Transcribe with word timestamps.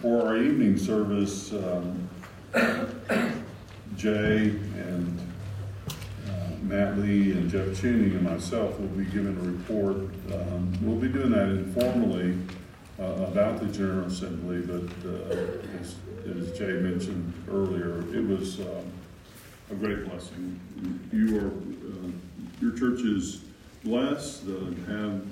For 0.00 0.28
our 0.28 0.36
evening 0.36 0.78
service, 0.78 1.52
um, 1.52 2.08
Jay 3.96 4.50
and 4.50 5.20
uh, 6.28 6.30
Matt 6.62 6.98
Lee 6.98 7.32
and 7.32 7.50
Jeff 7.50 7.80
Cheney 7.80 8.14
and 8.14 8.22
myself 8.22 8.78
will 8.78 8.86
be 8.88 9.06
giving 9.06 9.36
a 9.36 9.40
report. 9.40 9.96
Um, 10.32 10.72
we'll 10.82 11.00
be 11.00 11.08
doing 11.08 11.30
that 11.30 11.48
informally 11.48 12.38
uh, 13.00 13.24
about 13.24 13.58
the 13.58 13.66
General 13.66 14.06
Assembly, 14.06 14.60
but 14.60 14.84
uh, 15.04 15.34
as, 15.80 15.96
as, 16.30 16.56
Jay 16.56 16.74
mentioned 16.74 17.32
earlier, 17.50 18.04
it 18.14 18.24
was 18.24 18.60
um, 18.60 18.92
a 19.72 19.74
great 19.74 20.08
blessing. 20.08 20.60
You 21.12 21.40
are, 21.40 21.48
uh, 21.48 22.12
your 22.60 22.78
church 22.78 23.00
is 23.00 23.40
blessed 23.82 24.44
uh, 24.48 24.92
have 24.92 25.26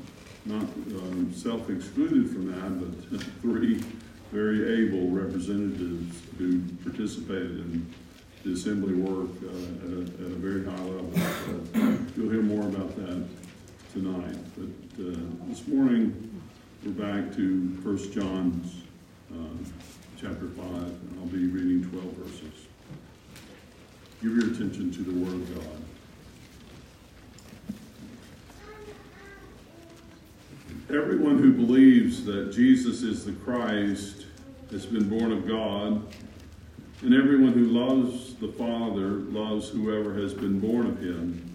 not 0.46 0.62
um, 0.62 1.32
self-excluded 1.34 2.30
from 2.30 2.50
that, 2.52 3.10
but 3.10 3.22
three 3.40 3.80
very 4.34 4.82
able 4.82 5.10
representatives 5.10 6.20
who 6.38 6.60
participated 6.82 7.52
in 7.52 7.94
the 8.42 8.52
assembly 8.52 8.92
work 8.92 9.30
uh, 9.44 9.46
at, 9.46 9.92
a, 9.92 10.00
at, 10.26 10.32
a, 10.32 10.38
very 10.42 10.64
high 10.64 10.82
level. 10.82 11.12
So 11.14 11.98
you'll 12.16 12.32
hear 12.32 12.42
more 12.42 12.64
about 12.64 12.96
that 12.96 13.24
tonight. 13.92 14.36
But 14.56 15.04
uh, 15.04 15.20
this 15.46 15.68
morning, 15.68 16.40
we're 16.84 16.90
back 16.90 17.32
to 17.36 17.78
1 17.84 18.12
John's 18.12 18.82
uh, 19.32 19.36
chapter 20.20 20.48
5, 20.48 20.66
and 20.66 21.16
I'll 21.20 21.26
be 21.26 21.46
reading 21.46 21.88
12 21.88 22.04
verses. 22.14 22.66
Give 24.20 24.32
your 24.32 24.52
attention 24.52 24.90
to 24.94 25.02
the 25.04 25.12
Word 25.12 25.34
of 25.34 25.54
God. 25.54 25.80
Everyone 30.90 31.38
who 31.38 31.52
believes 31.52 32.24
that 32.24 32.52
Jesus 32.52 33.02
is 33.02 33.24
the 33.24 33.32
Christ 33.32 34.23
has 34.74 34.86
been 34.86 35.08
born 35.08 35.30
of 35.30 35.46
God, 35.46 36.04
and 37.02 37.14
everyone 37.14 37.52
who 37.52 37.66
loves 37.66 38.34
the 38.34 38.48
Father 38.48 39.20
loves 39.30 39.68
whoever 39.68 40.14
has 40.14 40.34
been 40.34 40.58
born 40.58 40.86
of 40.86 40.98
him. 40.98 41.54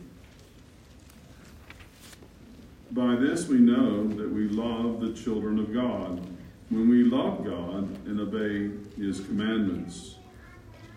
By 2.91 3.17
this 3.17 3.45
we 3.49 3.57
know 3.57 4.07
that 4.07 4.31
we 4.31 4.47
love 4.47 5.01
the 5.01 5.11
children 5.11 5.59
of 5.59 5.73
God, 5.73 6.25
when 6.69 6.87
we 6.87 7.03
love 7.03 7.43
God 7.43 7.89
and 8.07 8.21
obey 8.21 8.71
his 8.95 9.19
commandments. 9.19 10.15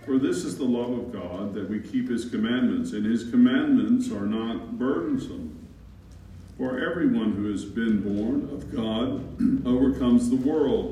For 0.04 0.16
this 0.16 0.44
is 0.44 0.56
the 0.56 0.64
love 0.64 0.90
of 0.90 1.12
God, 1.12 1.54
that 1.54 1.68
we 1.68 1.80
keep 1.80 2.08
his 2.08 2.30
commandments, 2.30 2.92
and 2.92 3.04
his 3.04 3.30
commandments 3.30 4.12
are 4.12 4.26
not 4.26 4.78
burdensome. 4.78 5.58
For 6.56 6.78
everyone 6.78 7.32
who 7.32 7.50
has 7.50 7.64
been 7.64 8.00
born 8.00 8.48
of 8.54 8.72
God 8.72 9.66
overcomes 9.66 10.30
the 10.30 10.36
world. 10.36 10.91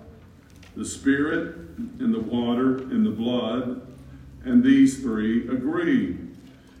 the 0.75 0.85
Spirit, 0.85 1.55
and 1.99 2.13
the 2.13 2.19
water, 2.19 2.77
and 2.77 3.05
the 3.05 3.11
blood, 3.11 3.81
and 4.43 4.63
these 4.63 4.99
three 5.01 5.47
agree. 5.47 6.17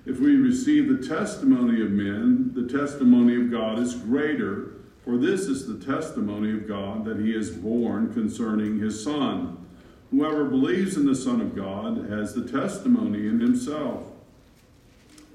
If 0.05 0.19
we 0.19 0.35
receive 0.35 0.87
the 0.87 1.07
testimony 1.07 1.81
of 1.81 1.91
men, 1.91 2.51
the 2.53 2.67
testimony 2.67 3.35
of 3.35 3.51
God 3.51 3.77
is 3.79 3.95
greater, 3.95 4.71
for 5.03 5.17
this 5.17 5.41
is 5.41 5.67
the 5.67 5.83
testimony 5.85 6.53
of 6.53 6.67
God 6.67 7.05
that 7.05 7.19
he 7.19 7.35
is 7.35 7.51
born 7.51 8.13
concerning 8.13 8.79
his 8.79 9.03
Son. 9.03 9.57
Whoever 10.11 10.45
believes 10.45 10.97
in 10.97 11.05
the 11.05 11.15
Son 11.15 11.39
of 11.39 11.55
God 11.55 12.09
has 12.09 12.33
the 12.33 12.47
testimony 12.47 13.27
in 13.27 13.39
himself. 13.39 14.07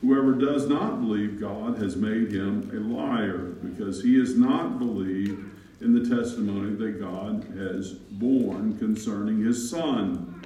Whoever 0.03 0.33
does 0.33 0.69
not 0.69 1.01
believe 1.01 1.41
God 1.41 1.79
has 1.81 1.97
made 1.97 2.31
him 2.31 2.71
a 2.73 2.81
liar, 2.81 3.39
because 3.39 4.03
he 4.03 4.19
has 4.19 4.37
not 4.37 4.79
believed 4.79 5.45
in 5.81 5.93
the 5.93 6.17
testimony 6.17 6.75
that 6.75 7.01
God 7.01 7.45
has 7.57 7.93
borne 7.93 8.79
concerning 8.79 9.45
his 9.45 9.71
Son. 9.71 10.43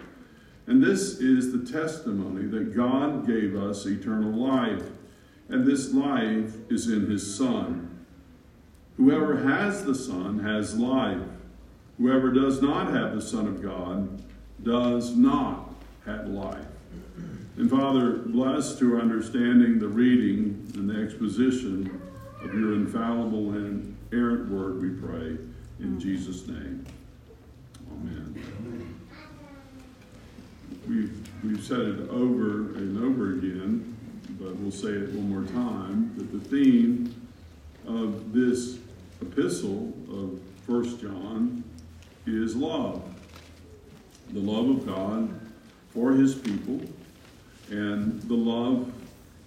And 0.66 0.82
this 0.82 1.18
is 1.18 1.52
the 1.52 1.70
testimony 1.70 2.46
that 2.46 2.74
God 2.74 3.26
gave 3.26 3.56
us 3.56 3.86
eternal 3.86 4.32
life, 4.32 4.84
and 5.48 5.66
this 5.66 5.92
life 5.92 6.54
is 6.70 6.88
in 6.88 7.10
his 7.10 7.36
Son. 7.36 8.04
Whoever 8.96 9.38
has 9.38 9.84
the 9.84 9.94
Son 9.94 10.41
has 10.41 10.76
life. 10.76 11.22
Whoever 11.98 12.30
does 12.30 12.62
not 12.62 12.92
have 12.92 13.14
the 13.14 13.22
Son 13.22 13.47
of 13.47 13.62
God 13.62 14.22
does 14.62 15.16
not 15.16 15.74
have 16.06 16.28
life. 16.28 16.66
And 17.56 17.70
Father, 17.70 18.18
bless 18.26 18.78
to 18.78 18.94
our 18.94 19.00
understanding 19.00 19.78
the 19.78 19.88
reading 19.88 20.70
and 20.74 20.88
the 20.88 21.02
exposition 21.02 22.00
of 22.42 22.54
your 22.54 22.74
infallible 22.74 23.52
and 23.52 23.97
errant 24.12 24.50
word, 24.50 24.82
we 24.82 24.91
pray. 24.91 25.37
In 25.78 25.98
Jesus' 25.98 26.47
name. 26.47 26.84
Amen. 27.93 28.97
We've, 30.88 31.28
we've 31.44 31.65
said 31.65 31.81
it 31.81 32.09
over 32.10 32.75
and 32.75 32.98
over 33.03 33.34
again, 33.34 33.97
but 34.41 34.56
we'll 34.56 34.72
say 34.72 34.88
it 34.88 35.12
one 35.12 35.31
more 35.31 35.44
time 35.53 36.12
that 36.16 36.32
the 36.32 36.48
theme 36.48 37.15
of 37.87 38.32
this 38.32 38.78
epistle 39.22 39.93
of 40.10 40.41
First 40.66 41.00
John 41.00 41.62
is 42.27 42.56
love. 42.56 43.03
The 44.32 44.41
love 44.41 44.69
of 44.71 44.87
God 44.87 45.41
for 45.92 46.12
his 46.12 46.34
people 46.34 46.81
and 47.71 48.21
the 48.22 48.34
love 48.34 48.92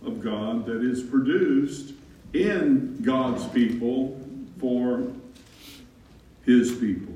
of 0.06 0.22
God 0.22 0.66
that 0.66 0.82
is 0.82 1.02
produced 1.02 1.94
in 2.34 3.02
God's 3.02 3.46
people 3.48 4.23
for 4.64 5.06
his 6.46 6.72
people. 6.72 7.14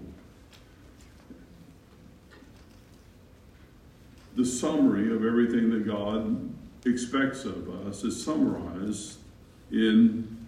The 4.36 4.46
summary 4.46 5.16
of 5.16 5.24
everything 5.24 5.70
that 5.70 5.88
God 5.88 6.54
expects 6.86 7.46
of 7.46 7.88
us 7.88 8.04
is 8.04 8.22
summarized 8.22 9.20
in 9.72 10.46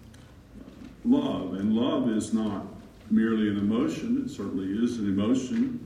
uh, 0.60 0.66
love. 1.06 1.54
And 1.54 1.74
love 1.74 2.10
is 2.10 2.34
not 2.34 2.66
merely 3.10 3.48
an 3.48 3.56
emotion, 3.56 4.24
it 4.26 4.28
certainly 4.28 4.68
is 4.84 4.98
an 4.98 5.06
emotion, 5.06 5.82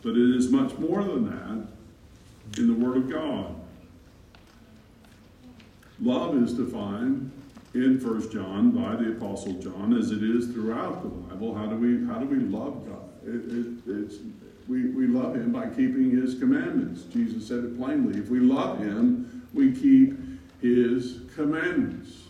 but 0.00 0.12
it 0.12 0.36
is 0.36 0.50
much 0.50 0.72
more 0.78 1.04
than 1.04 1.26
that 1.26 2.58
in 2.58 2.66
the 2.66 2.74
Word 2.74 2.96
of 2.96 3.10
God. 3.10 3.54
Love 6.00 6.42
is 6.42 6.54
defined 6.54 7.30
in 7.74 7.98
First 7.98 8.32
John 8.32 8.70
by 8.70 8.94
the 8.96 9.12
Apostle 9.12 9.54
John 9.54 9.96
as 9.98 10.12
it 10.12 10.22
is 10.22 10.46
throughout 10.46 11.02
the 11.02 11.08
Bible. 11.08 11.54
How 11.54 11.66
do 11.66 11.76
we 11.76 12.06
how 12.06 12.18
do 12.20 12.26
we 12.26 12.38
love 12.38 12.86
God? 12.86 13.08
It, 13.26 13.50
it, 13.50 13.66
it's 13.86 14.16
we, 14.68 14.86
we 14.90 15.06
love 15.06 15.34
him 15.34 15.52
by 15.52 15.66
keeping 15.66 16.10
his 16.10 16.38
commandments. 16.38 17.02
Jesus 17.12 17.46
said 17.46 17.64
it 17.64 17.76
plainly. 17.76 18.18
If 18.18 18.30
we 18.30 18.40
love 18.40 18.78
him, 18.78 19.46
we 19.52 19.72
keep 19.72 20.16
his 20.62 21.20
commandments. 21.34 22.22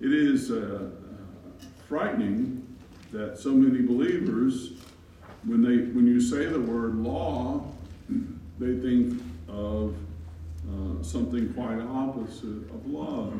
It 0.00 0.12
is 0.12 0.50
uh, 0.50 0.90
frightening 1.86 2.76
that 3.12 3.38
so 3.38 3.52
many 3.52 3.82
believers, 3.82 4.72
when 5.44 5.62
they 5.62 5.92
when 5.92 6.06
you 6.06 6.20
say 6.20 6.46
the 6.46 6.60
word 6.60 6.96
law, 6.96 7.64
they 8.58 8.76
think 8.76 9.22
of 9.48 9.94
uh, 10.68 11.02
something 11.02 11.52
quite 11.54 11.80
opposite 11.80 12.68
of 12.70 12.86
love. 12.86 13.38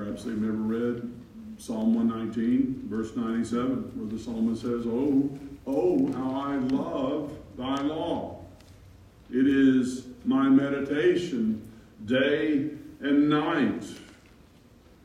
Perhaps 0.00 0.24
they've 0.24 0.40
never 0.40 0.54
read 0.54 1.12
Psalm 1.58 1.94
119, 1.94 2.84
verse 2.88 3.14
97, 3.14 3.92
where 3.94 4.08
the 4.08 4.18
psalmist 4.18 4.62
says, 4.62 4.86
Oh, 4.86 5.38
oh, 5.66 6.10
how 6.12 6.40
I 6.40 6.56
love 6.56 7.30
thy 7.58 7.82
law. 7.82 8.42
It 9.30 9.46
is 9.46 10.06
my 10.24 10.48
meditation 10.48 11.70
day 12.06 12.70
and 13.00 13.28
night. 13.28 13.84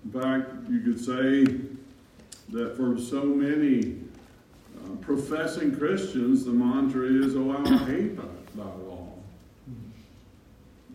In 0.05 0.11
fact, 0.13 0.51
you 0.69 0.79
could 0.79 0.97
say 0.97 1.43
that 2.53 2.77
for 2.77 2.97
so 2.97 3.25
many 3.25 3.97
uh, 4.77 4.95
professing 5.01 5.75
Christians, 5.75 6.45
the 6.45 6.53
mantra 6.53 7.05
is, 7.05 7.35
oh, 7.35 7.51
I 7.51 7.77
hate 7.83 8.15
thy, 8.15 8.63
law. 8.63 9.11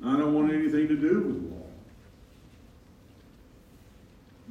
I 0.03 0.17
don't 0.17 0.33
want 0.33 0.55
anything 0.55 0.89
to 0.89 0.97
do 0.97 1.21
with 1.21 1.53
law. 1.53 1.60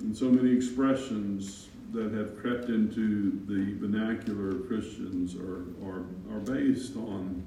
And 0.01 0.15
so 0.15 0.29
many 0.29 0.55
expressions 0.55 1.67
that 1.91 2.13
have 2.13 2.39
crept 2.39 2.69
into 2.69 3.41
the 3.47 3.75
vernacular 3.79 4.49
of 4.49 4.67
Christians 4.67 5.35
are, 5.35 5.65
are, 5.85 6.05
are 6.31 6.39
based 6.39 6.95
on 6.95 7.43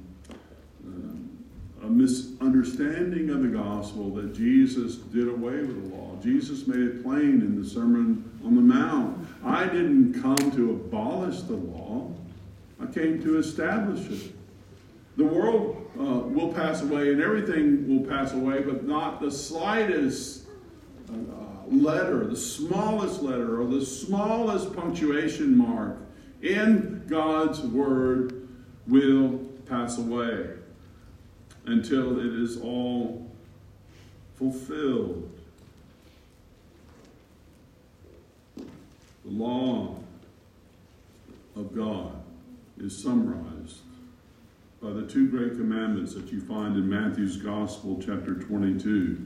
uh, 0.87 1.87
a 1.87 1.91
misunderstanding 1.91 3.31
of 3.31 3.43
the 3.43 3.49
gospel 3.49 4.11
that 4.15 4.35
Jesus 4.35 4.97
did 4.97 5.29
away 5.29 5.59
with 5.59 5.91
the 5.91 5.97
law. 5.97 6.17
Jesus 6.23 6.67
made 6.67 6.81
it 6.81 7.03
plain 7.03 7.41
in 7.41 7.61
the 7.61 7.69
Sermon 7.69 8.31
on 8.45 8.55
the 8.55 8.61
Mount. 8.61 9.27
I 9.45 9.67
didn't 9.67 10.21
come 10.21 10.51
to 10.53 10.71
abolish 10.71 11.41
the 11.43 11.55
law, 11.55 12.11
I 12.81 12.87
came 12.87 13.23
to 13.23 13.39
establish 13.39 14.09
it. 14.11 14.33
The 15.17 15.25
world 15.25 15.91
uh, 15.99 16.03
will 16.03 16.53
pass 16.53 16.83
away 16.83 17.13
and 17.13 17.23
everything 17.23 17.87
will 17.87 18.09
pass 18.09 18.33
away, 18.33 18.63
but 18.63 18.85
not 18.85 19.21
the 19.21 19.31
slightest 19.31 20.47
uh, 21.11 21.42
letter, 21.73 22.27
the 22.27 22.37
smallest 22.37 23.23
letter, 23.23 23.61
or 23.61 23.67
the 23.67 23.85
smallest 23.85 24.75
punctuation 24.75 25.57
mark 25.57 25.97
in 26.43 27.05
God's 27.09 27.61
Word 27.61 28.49
will 28.87 29.39
pass 29.67 29.99
away 29.99 30.51
until 31.67 32.19
it 32.19 32.43
is 32.43 32.61
all 32.61 33.31
fulfilled. 34.35 35.31
The 38.57 39.31
law 39.31 39.97
of 41.55 41.75
God 41.77 42.23
is 42.79 43.01
summarized 43.01 43.79
by 44.83 44.91
the 44.91 45.07
two 45.07 45.29
great 45.29 45.53
commandments 45.53 46.13
that 46.15 46.33
you 46.33 46.41
find 46.41 46.77
in 46.77 46.89
Matthew's 46.89 47.37
Gospel, 47.37 48.03
chapter 48.05 48.35
22. 48.35 49.25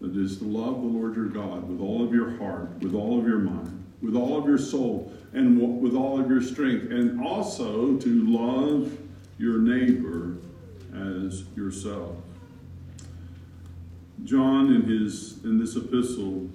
That 0.00 0.16
is 0.16 0.38
to 0.38 0.44
love 0.44 0.80
the 0.80 0.88
Lord 0.88 1.14
your 1.14 1.26
God 1.26 1.68
with 1.68 1.80
all 1.80 2.02
of 2.02 2.14
your 2.14 2.36
heart, 2.38 2.70
with 2.80 2.94
all 2.94 3.18
of 3.18 3.26
your 3.26 3.38
mind, 3.38 3.84
with 4.00 4.16
all 4.16 4.38
of 4.38 4.46
your 4.46 4.58
soul, 4.58 5.12
and 5.32 5.80
with 5.80 5.94
all 5.94 6.18
of 6.18 6.30
your 6.30 6.42
strength, 6.42 6.90
and 6.90 7.20
also 7.24 7.96
to 7.96 8.24
love 8.26 8.96
your 9.38 9.58
neighbor 9.58 10.36
as 10.94 11.44
yourself. 11.54 12.16
John, 14.24 14.74
in 14.74 14.82
his 14.82 15.42
in 15.44 15.58
this 15.58 15.76
epistle, 15.76 16.48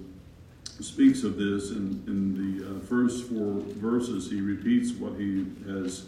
speaks 0.80 1.22
of 1.22 1.36
this 1.36 1.70
in, 1.70 2.02
in 2.06 2.58
the 2.58 2.76
uh, 2.76 2.80
first 2.80 3.28
four 3.28 3.60
verses. 3.60 4.30
He 4.30 4.40
repeats 4.40 4.92
what 4.92 5.18
he 5.18 5.46
has 5.66 6.06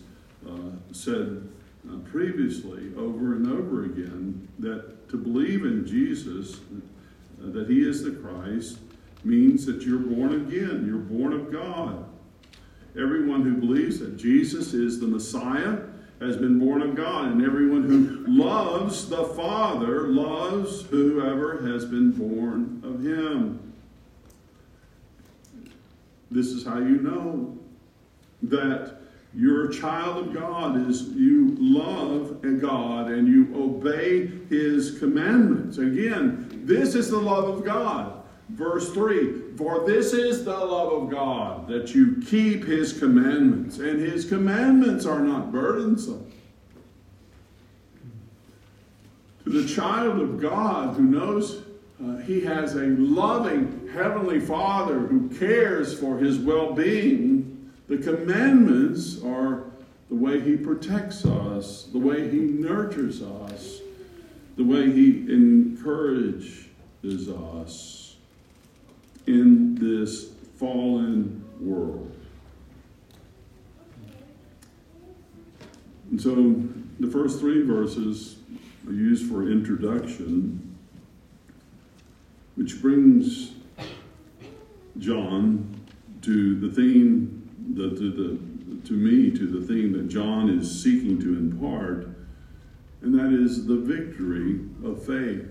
uh, 0.49 0.71
said 0.93 1.49
uh, 1.91 1.97
previously 2.11 2.93
over 2.97 3.35
and 3.35 3.51
over 3.51 3.85
again 3.85 4.47
that 4.59 5.09
to 5.09 5.17
believe 5.17 5.65
in 5.65 5.87
Jesus, 5.87 6.61
that 7.41 7.69
he 7.69 7.81
is 7.81 8.03
the 8.03 8.13
Christ, 8.13 8.79
means 9.25 9.67
that 9.67 9.83
you're 9.83 9.99
born 9.99 10.35
again, 10.35 10.85
you're 10.87 10.99
born 10.99 11.33
of 11.33 11.53
God. 11.53 12.05
Everyone 12.97 13.43
who 13.43 13.57
believes 13.57 13.99
that 14.01 14.17
Jesus 14.17 14.75
is 14.75 15.01
the 15.01 15.07
Messiah 15.07 15.79
has 16.21 16.37
been 16.37 16.59
born 16.59 16.83
of 16.83 16.97
God, 16.97 17.27
and 17.27 17.45
everyone 17.45 17.85
who 17.85 18.25
loves 18.27 19.09
the 19.09 19.25
Father 19.25 20.09
loves 20.09 20.83
whoever 20.87 21.65
has 21.67 21.85
been 21.85 22.11
born 22.11 22.83
of 22.85 23.05
him. 23.05 23.73
This 26.31 26.49
is 26.49 26.65
how 26.65 26.79
you 26.79 27.01
know 27.01 27.57
that 28.43 28.98
you're 29.35 29.71
a 29.71 29.75
child 29.75 30.29
of 30.29 30.35
God 30.35 30.89
is 30.89 31.09
you 31.09 31.55
love 31.59 32.41
God 32.61 33.11
and 33.11 33.29
you 33.29 33.53
obey 33.55 34.27
his 34.49 34.99
commandments. 34.99 35.79
Again, 35.79 36.63
this 36.65 36.95
is 36.95 37.11
the 37.11 37.19
love 37.19 37.49
of 37.49 37.65
God. 37.65 38.23
Verse 38.49 38.93
3 38.93 39.53
For 39.57 39.87
this 39.87 40.13
is 40.13 40.45
the 40.45 40.57
love 40.57 41.03
of 41.03 41.11
God, 41.11 41.69
that 41.69 41.95
you 41.95 42.23
keep 42.27 42.65
his 42.65 42.99
commandments, 42.99 43.79
and 43.79 44.01
his 44.01 44.25
commandments 44.25 45.05
are 45.05 45.21
not 45.21 45.53
burdensome. 45.53 46.33
To 49.45 49.51
the 49.51 49.69
child 49.69 50.21
of 50.21 50.41
God 50.41 50.97
who 50.97 51.03
knows 51.03 51.63
uh, 52.03 52.17
he 52.19 52.41
has 52.43 52.75
a 52.75 52.87
loving 52.87 53.89
heavenly 53.93 54.41
Father 54.41 55.01
who 55.01 55.29
cares 55.31 55.99
for 55.99 56.17
his 56.19 56.39
well 56.39 56.73
being, 56.73 57.38
the 57.89 57.99
commandments 57.99 59.23
are 59.25 59.65
the 60.09 60.15
way 60.15 60.41
he 60.41 60.57
protects 60.57 61.25
us, 61.25 61.85
the 61.85 61.99
way 61.99 62.29
he 62.29 62.39
nurtures 62.39 63.23
us, 63.23 63.81
the 64.57 64.65
way 64.65 64.91
he 64.91 65.27
encourages 65.33 66.69
us 67.29 68.17
in 69.27 69.75
this 69.75 70.31
fallen 70.59 71.45
world. 71.61 72.15
And 76.11 76.21
so 76.21 76.63
the 77.01 77.11
first 77.11 77.39
three 77.39 77.63
verses 77.63 78.37
are 78.87 78.93
used 78.93 79.31
for 79.31 79.51
introduction, 79.51 80.77
which 82.57 82.81
brings 82.81 83.53
John 84.99 85.79
to 86.23 86.59
the 86.59 86.75
theme, 86.75 87.38
the, 87.75 87.91
to, 87.91 88.11
the, 88.11 88.89
to 88.89 88.93
me, 88.93 89.31
to 89.31 89.47
the 89.47 89.67
thing 89.67 89.93
that 89.93 90.09
John 90.09 90.49
is 90.51 90.83
seeking 90.83 91.21
to 91.21 91.37
impart, 91.37 92.09
and 93.03 93.15
that 93.15 93.33
is 93.33 93.67
the 93.67 93.77
victory 93.77 94.61
of 94.85 95.05
faith. 95.05 95.47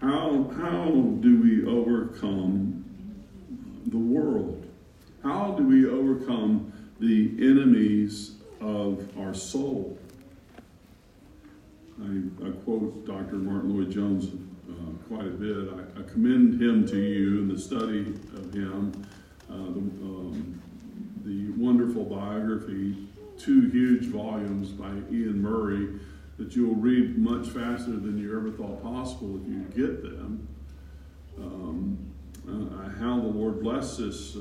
How, 0.00 0.50
how 0.56 0.90
do 1.20 1.40
we 1.40 1.66
overcome 1.66 2.84
the 3.86 3.98
world? 3.98 4.66
How 5.22 5.52
do 5.52 5.66
we 5.66 5.86
overcome 5.86 6.72
the 6.98 7.34
enemies 7.38 8.36
of 8.60 9.06
our 9.18 9.34
soul? 9.34 9.98
I, 12.02 12.46
I 12.46 12.50
quote 12.64 13.06
Dr. 13.06 13.36
Martyn 13.36 13.76
Lloyd-Jones 13.76 14.28
uh, 14.70 14.92
quite 15.08 15.26
a 15.26 15.30
bit. 15.30 15.68
I, 15.74 16.00
I, 16.00 16.02
commend 16.04 16.60
him 16.60 16.86
to 16.88 16.98
you 16.98 17.40
in 17.40 17.48
the 17.48 17.60
study 17.60 18.00
of 18.34 18.54
him, 18.54 19.06
the, 19.56 19.80
um, 19.80 20.62
the 21.24 21.50
wonderful 21.52 22.04
biography, 22.04 22.96
two 23.38 23.68
huge 23.70 24.06
volumes 24.06 24.70
by 24.70 24.88
Iain 24.88 25.40
Murray 25.40 26.00
that 26.38 26.56
you'll 26.56 26.74
read 26.74 27.18
much 27.18 27.48
faster 27.48 27.90
than 27.90 28.18
you 28.18 28.36
ever 28.36 28.50
thought 28.50 28.82
possible 28.82 29.38
if 29.40 29.46
you 29.46 29.86
get 29.86 30.02
them. 30.02 30.48
Um, 31.38 31.98
uh, 32.48 32.88
how 32.98 33.20
the 33.20 33.28
Lord 33.28 33.62
bless 33.62 33.98
this 33.98 34.36
uh, 34.36 34.40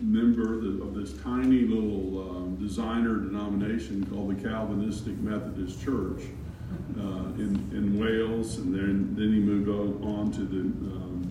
member 0.00 0.54
of 0.54 0.94
this 0.94 1.12
tiny 1.22 1.62
little 1.62 2.30
um, 2.30 2.56
designer 2.56 3.16
denomination 3.16 4.06
called 4.06 4.36
the 4.36 4.48
Calvinistic 4.48 5.16
Methodist 5.18 5.82
Church 5.82 6.22
uh, 6.98 7.34
in, 7.38 7.70
in 7.72 7.98
Wales, 7.98 8.58
and 8.58 8.74
then, 8.74 9.14
then 9.14 9.32
he 9.32 9.40
moved 9.40 9.68
on 9.68 10.30
to 10.32 10.40
the, 10.40 10.60
um, 10.60 11.23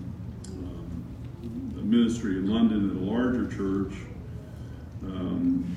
ministry 1.84 2.38
in 2.38 2.50
London 2.50 2.90
at 2.90 2.96
a 2.96 3.00
larger 3.00 3.48
church. 3.48 3.94
Um, 5.04 5.76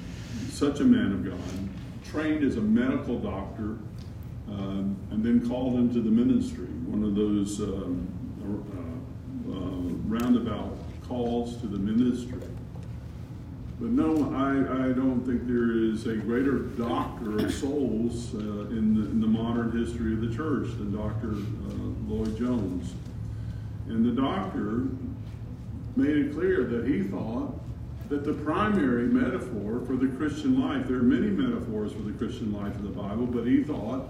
such 0.51 0.81
a 0.81 0.85
man 0.85 1.13
of 1.13 1.25
God, 1.25 1.69
trained 2.11 2.45
as 2.45 2.57
a 2.57 2.61
medical 2.61 3.19
doctor, 3.19 3.79
um, 4.49 4.97
and 5.11 5.23
then 5.23 5.47
called 5.49 5.75
into 5.75 6.01
the 6.01 6.11
ministry. 6.11 6.67
One 6.87 7.03
of 7.03 7.15
those 7.15 7.61
um, 7.61 8.09
uh, 8.43 9.53
uh, 9.53 9.59
roundabout 10.07 10.77
calls 11.07 11.57
to 11.59 11.67
the 11.67 11.79
ministry. 11.79 12.41
But 13.79 13.91
no, 13.91 14.35
I, 14.35 14.89
I 14.89 14.93
don't 14.93 15.23
think 15.27 15.47
there 15.47 15.73
is 15.73 16.07
a 16.07 16.17
greater 16.17 16.61
doctor 16.61 17.37
of 17.37 17.53
souls 17.53 18.35
uh, 18.35 18.39
in, 18.39 18.95
the, 18.95 19.11
in, 19.11 19.21
the, 19.21 19.27
modern 19.27 19.71
history 19.73 20.15
of 20.15 20.23
the 20.23 20.35
church 20.35 20.69
than 20.79 20.97
Dr. 20.97 21.33
Uh, 21.33 22.11
Lloyd-Jones. 22.11 22.95
And 23.89 24.05
the 24.05 24.21
doctor 24.21 24.87
made 25.97 26.17
it 26.17 26.33
clear 26.35 26.65
that 26.65 26.87
he 26.87 27.03
thought 27.03 27.55
that 28.09 28.25
the 28.25 28.35
primary 28.35 29.07
metaphor 29.07 29.81
for 29.87 29.97
the 29.97 30.09
Christian 30.17 30.61
life, 30.61 30.87
there 30.87 30.99
are 30.99 31.03
many 31.03 31.29
metaphors 31.29 31.93
for 31.93 32.03
the 32.03 32.12
Christian 32.12 32.53
life 32.53 32.75
in 32.76 32.85
the 32.85 32.91
Bible, 32.91 33.26
but 33.26 33.47
he 33.47 33.65
thought 33.65 34.09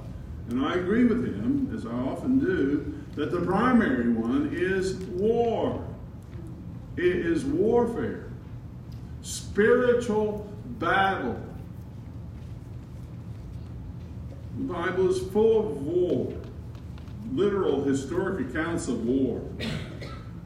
and 0.49 0.65
I 0.65 0.75
agree 0.75 1.05
with 1.05 1.25
him, 1.25 1.71
as 1.75 1.87
I 1.87 1.91
often 1.91 2.39
do, 2.39 2.95
that 3.17 3.33
the 3.33 3.41
primary 3.41 4.13
one 4.13 4.51
is 4.53 4.95
war. 4.95 5.85
It 6.97 7.05
is 7.05 7.45
warfare, 7.45 8.31
spiritual 9.23 10.49
battle. 10.79 11.41
The 14.57 14.73
Bible 14.73 15.11
is 15.11 15.21
full 15.31 15.71
of 15.71 15.83
war, 15.83 16.33
literal 17.33 17.83
historic 17.83 18.49
accounts 18.49 18.89
of 18.89 19.05
war, 19.05 19.43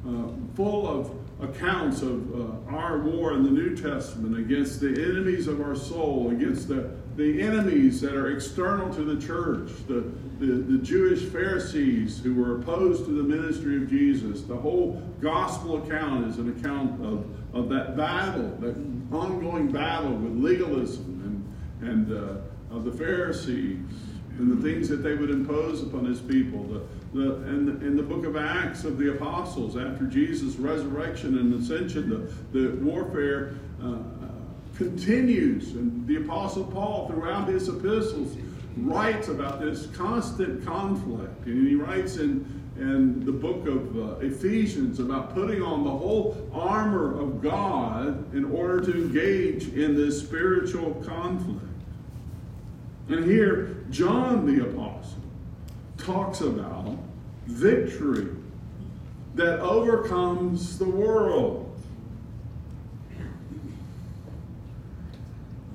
uh, 0.08 0.28
full 0.56 0.88
of 0.88 1.12
accounts 1.42 2.02
of 2.02 2.34
uh, 2.34 2.74
our 2.74 2.98
war 2.98 3.34
in 3.34 3.42
the 3.42 3.50
New 3.50 3.76
Testament 3.76 4.38
against 4.38 4.80
the 4.80 4.88
enemies 4.88 5.46
of 5.46 5.60
our 5.60 5.74
soul, 5.74 6.30
against 6.30 6.68
the 6.68 6.90
the 7.20 7.42
enemies 7.42 8.00
that 8.00 8.14
are 8.14 8.30
external 8.30 8.92
to 8.94 9.02
the 9.02 9.20
church, 9.20 9.70
the, 9.88 10.10
the, 10.38 10.46
the 10.46 10.78
Jewish 10.78 11.24
Pharisees 11.24 12.20
who 12.20 12.34
were 12.34 12.58
opposed 12.58 13.04
to 13.04 13.10
the 13.10 13.22
ministry 13.22 13.76
of 13.76 13.90
Jesus. 13.90 14.42
The 14.42 14.56
whole 14.56 15.02
gospel 15.20 15.84
account 15.84 16.28
is 16.28 16.38
an 16.38 16.58
account 16.58 17.04
of, 17.04 17.26
of 17.54 17.68
that 17.68 17.96
battle, 17.96 18.56
that 18.60 18.76
ongoing 19.12 19.70
battle 19.70 20.12
with 20.12 20.42
legalism 20.42 21.44
and, 21.82 21.90
and 21.90 22.12
uh, 22.12 22.74
of 22.74 22.84
the 22.84 22.92
Pharisees 22.92 23.78
and 24.38 24.50
the 24.50 24.62
things 24.62 24.88
that 24.88 24.98
they 24.98 25.14
would 25.14 25.30
impose 25.30 25.82
upon 25.82 26.06
his 26.06 26.20
people. 26.20 26.62
The, 26.64 26.80
the, 27.12 27.36
and 27.36 27.82
in 27.82 27.96
the 27.96 28.02
book 28.02 28.24
of 28.24 28.36
Acts 28.36 28.84
of 28.84 28.98
the 28.98 29.12
apostles, 29.12 29.76
after 29.76 30.04
Jesus' 30.04 30.56
resurrection 30.56 31.38
and 31.38 31.54
ascension, 31.60 32.08
the, 32.52 32.58
the 32.58 32.76
warfare 32.76 33.54
uh, 33.82 33.96
continues. 34.76 35.74
And 35.74 36.06
the 36.06 36.16
apostle 36.16 36.64
Paul, 36.64 37.08
throughout 37.08 37.48
his 37.48 37.68
epistles, 37.68 38.36
writes 38.76 39.28
about 39.28 39.60
this 39.60 39.88
constant 39.88 40.64
conflict. 40.64 41.46
And 41.46 41.66
he 41.66 41.74
writes 41.74 42.16
in, 42.16 42.46
in 42.76 43.24
the 43.24 43.32
book 43.32 43.66
of 43.66 43.96
uh, 43.98 44.24
Ephesians 44.24 45.00
about 45.00 45.34
putting 45.34 45.62
on 45.62 45.82
the 45.82 45.90
whole 45.90 46.48
armor 46.52 47.20
of 47.20 47.42
God 47.42 48.32
in 48.34 48.44
order 48.44 48.80
to 48.80 48.92
engage 48.92 49.68
in 49.74 49.96
this 49.96 50.20
spiritual 50.20 50.94
conflict. 51.04 51.66
And 53.08 53.24
here, 53.24 53.84
John 53.90 54.46
the 54.46 54.62
Apostle 54.62 55.19
talks 56.10 56.40
about 56.40 56.98
victory 57.46 58.28
that 59.36 59.60
overcomes 59.60 60.76
the 60.78 60.84
world. 60.84 61.66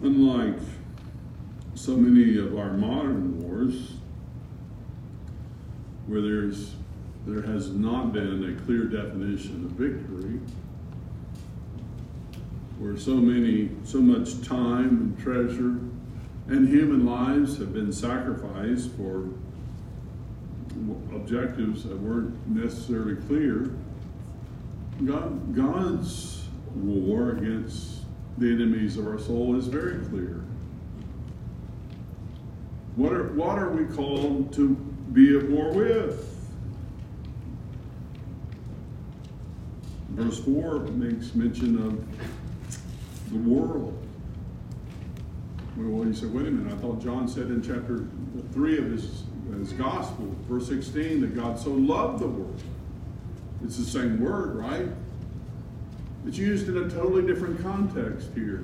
Unlike 0.02 0.60
so 1.76 1.96
many 1.96 2.38
of 2.38 2.58
our 2.58 2.74
modern 2.74 3.42
wars, 3.42 3.94
where 6.08 6.22
there's 6.22 6.76
there 7.26 7.42
has 7.42 7.72
not 7.72 8.14
been 8.14 8.44
a 8.54 8.66
clear 8.66 8.84
definition 8.84 9.66
of 9.66 9.72
victory, 9.72 10.40
where 12.78 12.98
so 12.98 13.16
many, 13.16 13.72
so 13.84 14.00
much 14.00 14.46
time 14.46 14.90
and 14.90 15.20
treasure 15.20 15.80
and 16.48 16.68
human 16.68 17.06
lives 17.06 17.58
have 17.58 17.74
been 17.74 17.92
sacrificed 17.92 18.92
for 18.92 19.30
objectives 21.14 21.84
that 21.84 21.98
weren't 21.98 22.48
necessarily 22.48 23.16
clear. 23.28 23.72
God, 25.06 25.56
God's 25.56 26.46
war 26.76 27.32
against 27.32 28.02
the 28.38 28.48
enemies 28.48 28.98
of 28.98 29.08
our 29.08 29.20
soul 29.20 29.56
is 29.56 29.68
very 29.68 30.04
clear. 30.06 30.44
What 32.96 33.14
are, 33.14 33.32
what 33.34 33.60
are 33.60 33.70
we 33.70 33.86
called 33.94 34.54
to 34.54 34.70
be 35.14 35.38
at 35.38 35.50
war 35.50 35.72
with? 35.74 36.32
Verse 40.10 40.40
4 40.40 40.80
makes 40.92 41.36
mention 41.36 41.76
of 41.86 43.32
the 43.32 43.38
world. 43.50 44.02
Well, 45.76 46.08
you 46.08 46.14
said, 46.14 46.34
wait 46.34 46.48
a 46.48 46.52
minute, 46.52 46.72
I 46.72 46.78
thought 46.78 47.02
John 47.02 47.28
said 47.28 47.48
in 47.48 47.62
chapter 47.62 48.08
3 48.54 48.78
of 48.78 48.86
his, 48.92 49.24
his 49.54 49.74
gospel, 49.74 50.36
verse 50.48 50.68
16, 50.68 51.22
that 51.22 51.36
God 51.36 51.60
so 51.60 51.72
loved 51.72 52.20
the 52.20 52.28
world. 52.28 52.62
It's 53.64 53.78
the 53.78 53.84
same 53.84 54.20
word, 54.20 54.56
right? 54.56 54.88
It's 56.28 56.38
used 56.38 56.68
in 56.70 56.78
a 56.78 56.90
totally 56.90 57.26
different 57.26 57.62
context 57.62 58.30
here. 58.34 58.64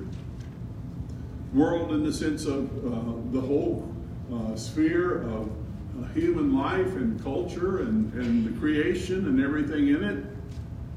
World 1.54 1.92
in 1.92 2.04
the 2.04 2.12
sense 2.12 2.44
of 2.44 2.64
uh, 2.84 3.30
the 3.30 3.40
whole 3.40 3.92
uh, 4.32 4.56
sphere 4.56 5.22
of 5.22 5.50
uh, 6.00 6.06
human 6.14 6.56
life 6.56 6.96
and 6.96 7.22
culture 7.22 7.82
and, 7.82 8.12
and 8.14 8.46
the 8.46 8.58
creation 8.58 9.26
and 9.26 9.42
everything 9.42 9.88
in 9.88 10.02
it 10.02 10.24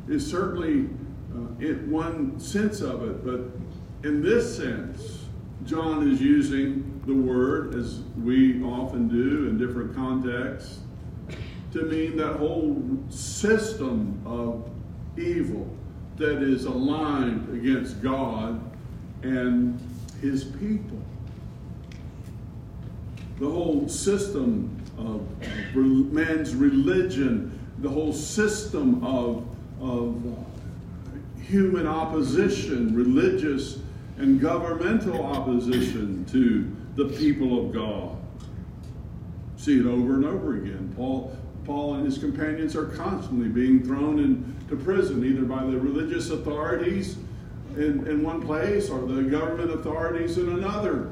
is 0.08 0.26
certainly 0.26 0.88
uh, 1.34 1.74
one 1.88 2.40
sense 2.40 2.82
of 2.82 3.04
it, 3.04 3.26
but 3.26 4.08
in 4.08 4.22
this 4.22 4.56
sense, 4.56 5.26
John 5.66 6.10
is 6.10 6.22
using 6.22 6.95
the 7.06 7.14
word, 7.14 7.76
as 7.76 8.00
we 8.24 8.64
often 8.64 9.08
do 9.08 9.48
in 9.48 9.58
different 9.58 9.96
contexts, 9.96 10.80
to 11.74 11.84
mean 11.84 12.18
that 12.18 12.38
whole 12.38 12.98
system 13.10 14.22
of 14.26 14.70
evil 15.18 15.70
that 16.18 16.42
is 16.42 16.66
aligned 16.66 17.50
against 17.54 18.02
God 18.02 18.60
and 19.24 19.80
his 20.22 20.44
people. 20.44 21.00
The 23.40 23.50
whole 23.50 23.88
system 23.88 24.82
of 24.98 25.28
man's 25.76 26.56
religion, 26.56 27.60
the 27.80 27.90
whole 27.90 28.14
system 28.14 29.04
of, 29.04 29.46
of 29.82 30.24
human 31.42 31.86
opposition, 31.86 32.96
religious 32.96 33.80
and 34.18 34.40
governmental 34.40 35.26
opposition 35.26 36.26
to 36.32 36.75
the 36.96 37.06
people 37.06 37.60
of 37.60 37.74
God. 37.74 38.18
See 39.58 39.80
it 39.80 39.86
over 39.86 40.16
and 40.16 40.26
over 40.26 40.58
again. 40.58 40.94
Paul, 40.96 41.36
Paul 41.66 41.96
and 41.96 42.06
his 42.06 42.18
companions 42.18 42.76
are 42.76 42.86
constantly 42.86 43.50
being 43.50 43.84
thrown 43.84 44.20
into 44.20 44.76
prison, 44.84 45.26
either 45.26 45.44
by 45.44 45.64
the 45.64 45.78
religious 45.78 46.30
authorities 46.30 47.18
in, 47.76 48.08
in 48.08 48.24
one 48.24 48.42
place 48.42 48.90
or 48.90 49.06
the 49.06 49.24
government 49.24 49.72
authorities 49.72 50.38
in 50.38 50.50
another. 50.50 51.12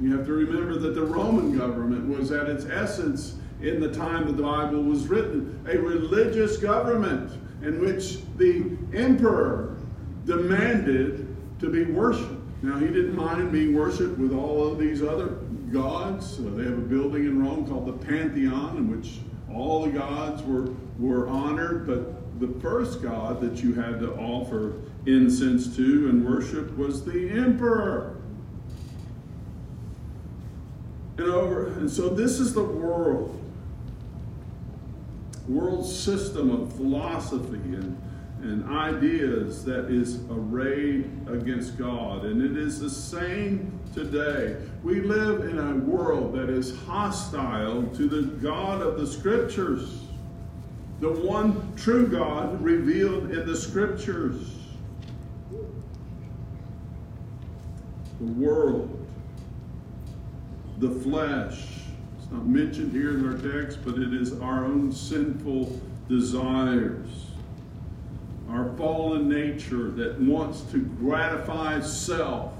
You 0.00 0.16
have 0.16 0.26
to 0.26 0.32
remember 0.32 0.78
that 0.78 0.94
the 0.94 1.04
Roman 1.04 1.56
government 1.56 2.08
was 2.08 2.30
at 2.30 2.48
its 2.48 2.64
essence 2.66 3.36
in 3.60 3.80
the 3.80 3.92
time 3.92 4.26
that 4.26 4.36
the 4.36 4.42
Bible 4.42 4.82
was 4.82 5.08
written, 5.08 5.60
a 5.68 5.76
religious 5.76 6.56
government 6.58 7.32
in 7.62 7.80
which 7.80 8.18
the 8.36 8.76
emperor 8.94 9.76
demanded 10.24 11.34
to 11.58 11.68
be 11.68 11.84
worshiped. 11.84 12.37
Now, 12.62 12.78
he 12.78 12.86
didn't 12.86 13.14
mind 13.14 13.52
being 13.52 13.74
worshiped 13.74 14.18
with 14.18 14.32
all 14.32 14.66
of 14.66 14.78
these 14.78 15.02
other 15.02 15.28
gods. 15.72 16.40
Uh, 16.40 16.50
they 16.56 16.64
have 16.64 16.78
a 16.78 16.82
building 16.82 17.24
in 17.24 17.42
Rome 17.42 17.66
called 17.66 17.86
the 17.86 18.06
Pantheon, 18.06 18.76
in 18.76 18.90
which 18.90 19.18
all 19.52 19.84
the 19.84 19.92
gods 19.92 20.42
were, 20.42 20.74
were 20.98 21.28
honored, 21.28 21.86
but 21.86 22.40
the 22.40 22.48
first 22.60 23.02
god 23.02 23.40
that 23.40 23.62
you 23.62 23.74
had 23.74 24.00
to 24.00 24.12
offer 24.14 24.74
incense 25.06 25.74
to 25.76 26.08
and 26.08 26.24
worship 26.24 26.76
was 26.76 27.04
the 27.04 27.30
emperor. 27.30 28.16
And 31.16 31.26
over 31.26 31.66
and 31.66 31.90
so 31.90 32.08
this 32.08 32.38
is 32.38 32.54
the 32.54 32.62
world. 32.62 33.34
World 35.48 35.86
system 35.86 36.50
of 36.50 36.72
philosophy 36.74 37.56
and 37.56 38.00
and 38.42 38.64
ideas 38.70 39.64
that 39.64 39.90
is 39.90 40.20
arrayed 40.30 41.10
against 41.28 41.76
God. 41.76 42.24
And 42.24 42.42
it 42.42 42.56
is 42.56 42.78
the 42.78 42.90
same 42.90 43.78
today. 43.92 44.56
We 44.84 45.00
live 45.00 45.40
in 45.40 45.58
a 45.58 45.74
world 45.74 46.34
that 46.34 46.48
is 46.48 46.78
hostile 46.84 47.82
to 47.82 48.08
the 48.08 48.22
God 48.40 48.80
of 48.80 48.98
the 48.98 49.06
Scriptures, 49.06 50.02
the 51.00 51.10
one 51.10 51.72
true 51.76 52.06
God 52.06 52.60
revealed 52.62 53.32
in 53.32 53.46
the 53.46 53.56
Scriptures. 53.56 54.54
The 58.20 58.32
world, 58.32 59.06
the 60.78 60.90
flesh, 60.90 61.66
it's 62.18 62.30
not 62.30 62.46
mentioned 62.46 62.92
here 62.92 63.10
in 63.10 63.26
our 63.26 63.38
text, 63.60 63.80
but 63.84 63.94
it 63.94 64.12
is 64.12 64.38
our 64.40 64.64
own 64.64 64.92
sinful 64.92 65.80
desires 66.08 67.27
our 68.50 68.72
fallen 68.76 69.28
nature 69.28 69.90
that 69.90 70.18
wants 70.20 70.62
to 70.72 70.78
gratify 70.78 71.80
self, 71.80 72.52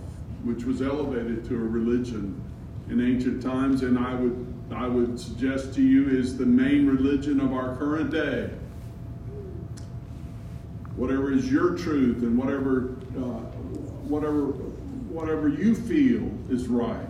which 0.45 0.65
was 0.65 0.83
elevated 0.83 1.45
to 1.49 1.55
a 1.55 1.59
religion 1.59 2.41
in 2.91 3.01
ancient 3.01 3.43
times, 3.43 3.83
and 3.83 3.99
I 3.99 4.15
would 4.15 4.47
I 4.71 4.87
would 4.87 5.19
suggest 5.19 5.75
to 5.75 5.83
you 5.83 6.11
is 6.11 6.37
the 6.37 6.45
main 6.45 6.87
religion 6.87 7.41
of 7.41 7.55
our 7.55 7.77
current 7.77 8.11
day. 8.11 8.51
Whatever 10.95 11.33
is 11.33 11.51
your 11.51 11.75
truth 11.75 12.23
and 12.23 12.37
whatever 12.37 12.91
uh, 13.17 13.41
whatever 14.09 14.49
whatever 15.09 15.49
you 15.49 15.75
feel 15.75 16.31
is 16.51 16.69
right. 16.69 17.07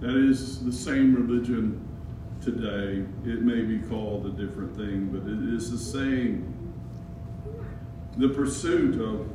That 0.00 0.16
is 0.16 0.64
the 0.64 0.72
same 0.72 1.14
religion 1.14 1.86
today. 2.42 3.04
It 3.30 3.42
may 3.42 3.62
be 3.62 3.78
called 3.86 4.26
a 4.26 4.30
different 4.30 4.74
thing, 4.76 5.08
but 5.08 5.30
it 5.30 5.54
is 5.54 5.70
the 5.70 5.78
same 5.78 6.59
the 8.20 8.28
pursuit 8.28 9.00
of, 9.00 9.26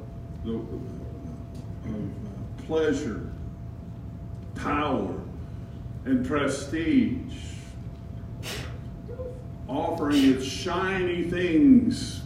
the, 0.44 0.54
of 0.54 2.08
pleasure, 2.68 3.32
power, 4.54 5.12
and 6.06 6.24
prestige, 6.24 7.34
offering 9.68 10.24
its 10.24 10.46
shiny 10.46 11.24
things 11.24 12.22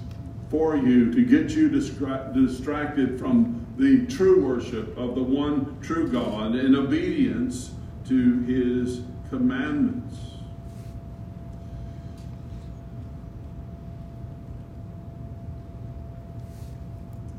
for 0.50 0.76
you 0.76 1.14
to 1.14 1.24
get 1.24 1.52
you 1.52 1.70
distra- 1.70 2.34
distracted 2.34 3.18
from 3.18 3.66
the 3.78 4.06
true 4.08 4.46
worship 4.46 4.98
of 4.98 5.16
the 5.16 5.24
one 5.24 5.78
true 5.82 6.10
God 6.10 6.56
in 6.56 6.76
obedience 6.76 7.72
to 8.10 8.42
his 8.42 9.04
commandments. 9.30 10.29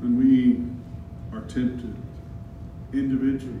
And 0.01 0.17
we 0.17 1.37
are 1.37 1.41
tempted 1.45 1.95
individually. 2.93 3.59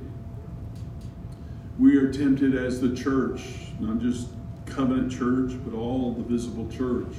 We 1.79 1.97
are 1.97 2.11
tempted 2.11 2.55
as 2.55 2.81
the 2.81 2.95
church, 2.95 3.41
not 3.79 3.99
just 3.99 4.27
covenant 4.65 5.11
church, 5.11 5.53
but 5.63 5.75
all 5.75 6.13
the 6.13 6.23
visible 6.23 6.67
church, 6.69 7.15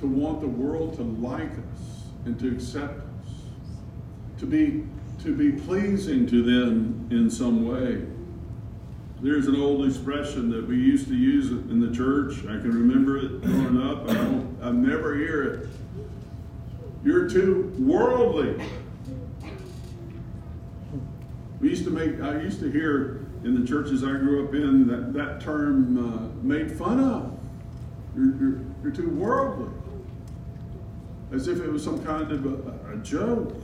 to 0.00 0.06
want 0.06 0.40
the 0.40 0.48
world 0.48 0.96
to 0.96 1.02
like 1.02 1.50
us 1.50 2.02
and 2.24 2.38
to 2.40 2.50
accept 2.52 2.98
us, 2.98 3.34
to 4.38 4.46
be, 4.46 4.84
to 5.22 5.34
be 5.34 5.52
pleasing 5.52 6.26
to 6.26 6.42
them 6.42 7.08
in 7.10 7.30
some 7.30 7.66
way. 7.66 8.04
There's 9.22 9.46
an 9.46 9.56
old 9.56 9.86
expression 9.86 10.50
that 10.50 10.66
we 10.66 10.76
used 10.76 11.08
to 11.08 11.16
use 11.16 11.50
in 11.50 11.80
the 11.80 11.94
church. 11.94 12.40
I 12.40 12.60
can 12.60 12.72
remember 12.72 13.16
it 13.16 13.40
growing 13.42 13.80
up. 13.80 14.08
I 14.10 14.68
I 14.68 14.72
never 14.72 15.14
hear 15.16 15.42
it. 15.42 15.68
You're 17.06 17.28
too 17.28 17.72
worldly. 17.78 18.60
We 21.60 21.68
used 21.68 21.84
to 21.84 21.90
make, 21.90 22.20
I 22.20 22.40
used 22.40 22.58
to 22.58 22.68
hear 22.68 23.24
in 23.44 23.60
the 23.60 23.64
churches 23.64 24.02
I 24.02 24.10
grew 24.10 24.44
up 24.44 24.52
in 24.54 24.88
that, 24.88 25.12
that 25.12 25.40
term 25.40 25.96
uh, 25.96 26.44
made 26.44 26.72
fun 26.72 26.98
of. 26.98 27.38
You're, 28.16 28.34
you're, 28.36 28.60
you're, 28.82 28.92
too 28.92 29.08
worldly. 29.10 29.70
As 31.30 31.46
if 31.46 31.60
it 31.60 31.70
was 31.70 31.84
some 31.84 32.04
kind 32.04 32.32
of 32.32 32.44
a, 32.44 32.94
a 32.94 32.96
joke. 32.96 33.54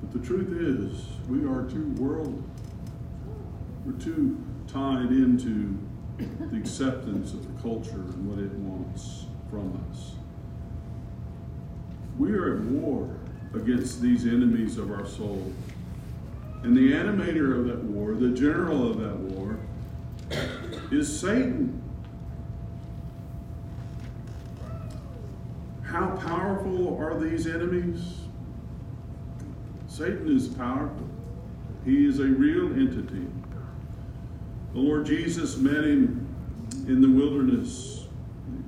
But 0.00 0.12
the 0.12 0.26
truth 0.26 0.50
is, 0.50 1.06
we 1.28 1.46
are 1.48 1.62
too 1.70 1.94
worldly. 1.96 2.42
We're 3.86 3.92
too 4.00 4.36
tied 4.66 5.12
into 5.12 5.78
the 6.18 6.56
acceptance 6.56 7.34
of 7.34 7.42
the 7.46 7.62
culture 7.62 7.92
and 7.92 8.28
what 8.28 8.40
it 8.40 8.50
wants 8.50 9.26
from 9.50 9.84
us. 9.90 10.12
We 12.18 12.32
are 12.32 12.56
at 12.56 12.62
war 12.62 13.08
against 13.54 14.00
these 14.00 14.26
enemies 14.26 14.78
of 14.78 14.90
our 14.90 15.06
soul. 15.06 15.52
And 16.62 16.76
the 16.76 16.92
animator 16.92 17.58
of 17.58 17.66
that 17.66 17.82
war, 17.82 18.14
the 18.14 18.30
general 18.30 18.90
of 18.90 18.98
that 19.00 19.16
war, 19.16 19.56
is 20.92 21.20
Satan. 21.20 21.82
How 25.82 26.16
powerful 26.16 26.96
are 26.98 27.18
these 27.18 27.46
enemies? 27.46 28.20
Satan 29.88 30.34
is 30.34 30.48
powerful. 30.48 31.08
He 31.84 32.06
is 32.06 32.20
a 32.20 32.24
real 32.24 32.66
entity. 32.72 33.26
The 34.72 34.78
Lord 34.78 35.06
Jesus 35.06 35.56
met 35.56 35.84
him 35.84 36.28
in 36.86 37.00
the 37.00 37.08
wilderness, 37.08 38.06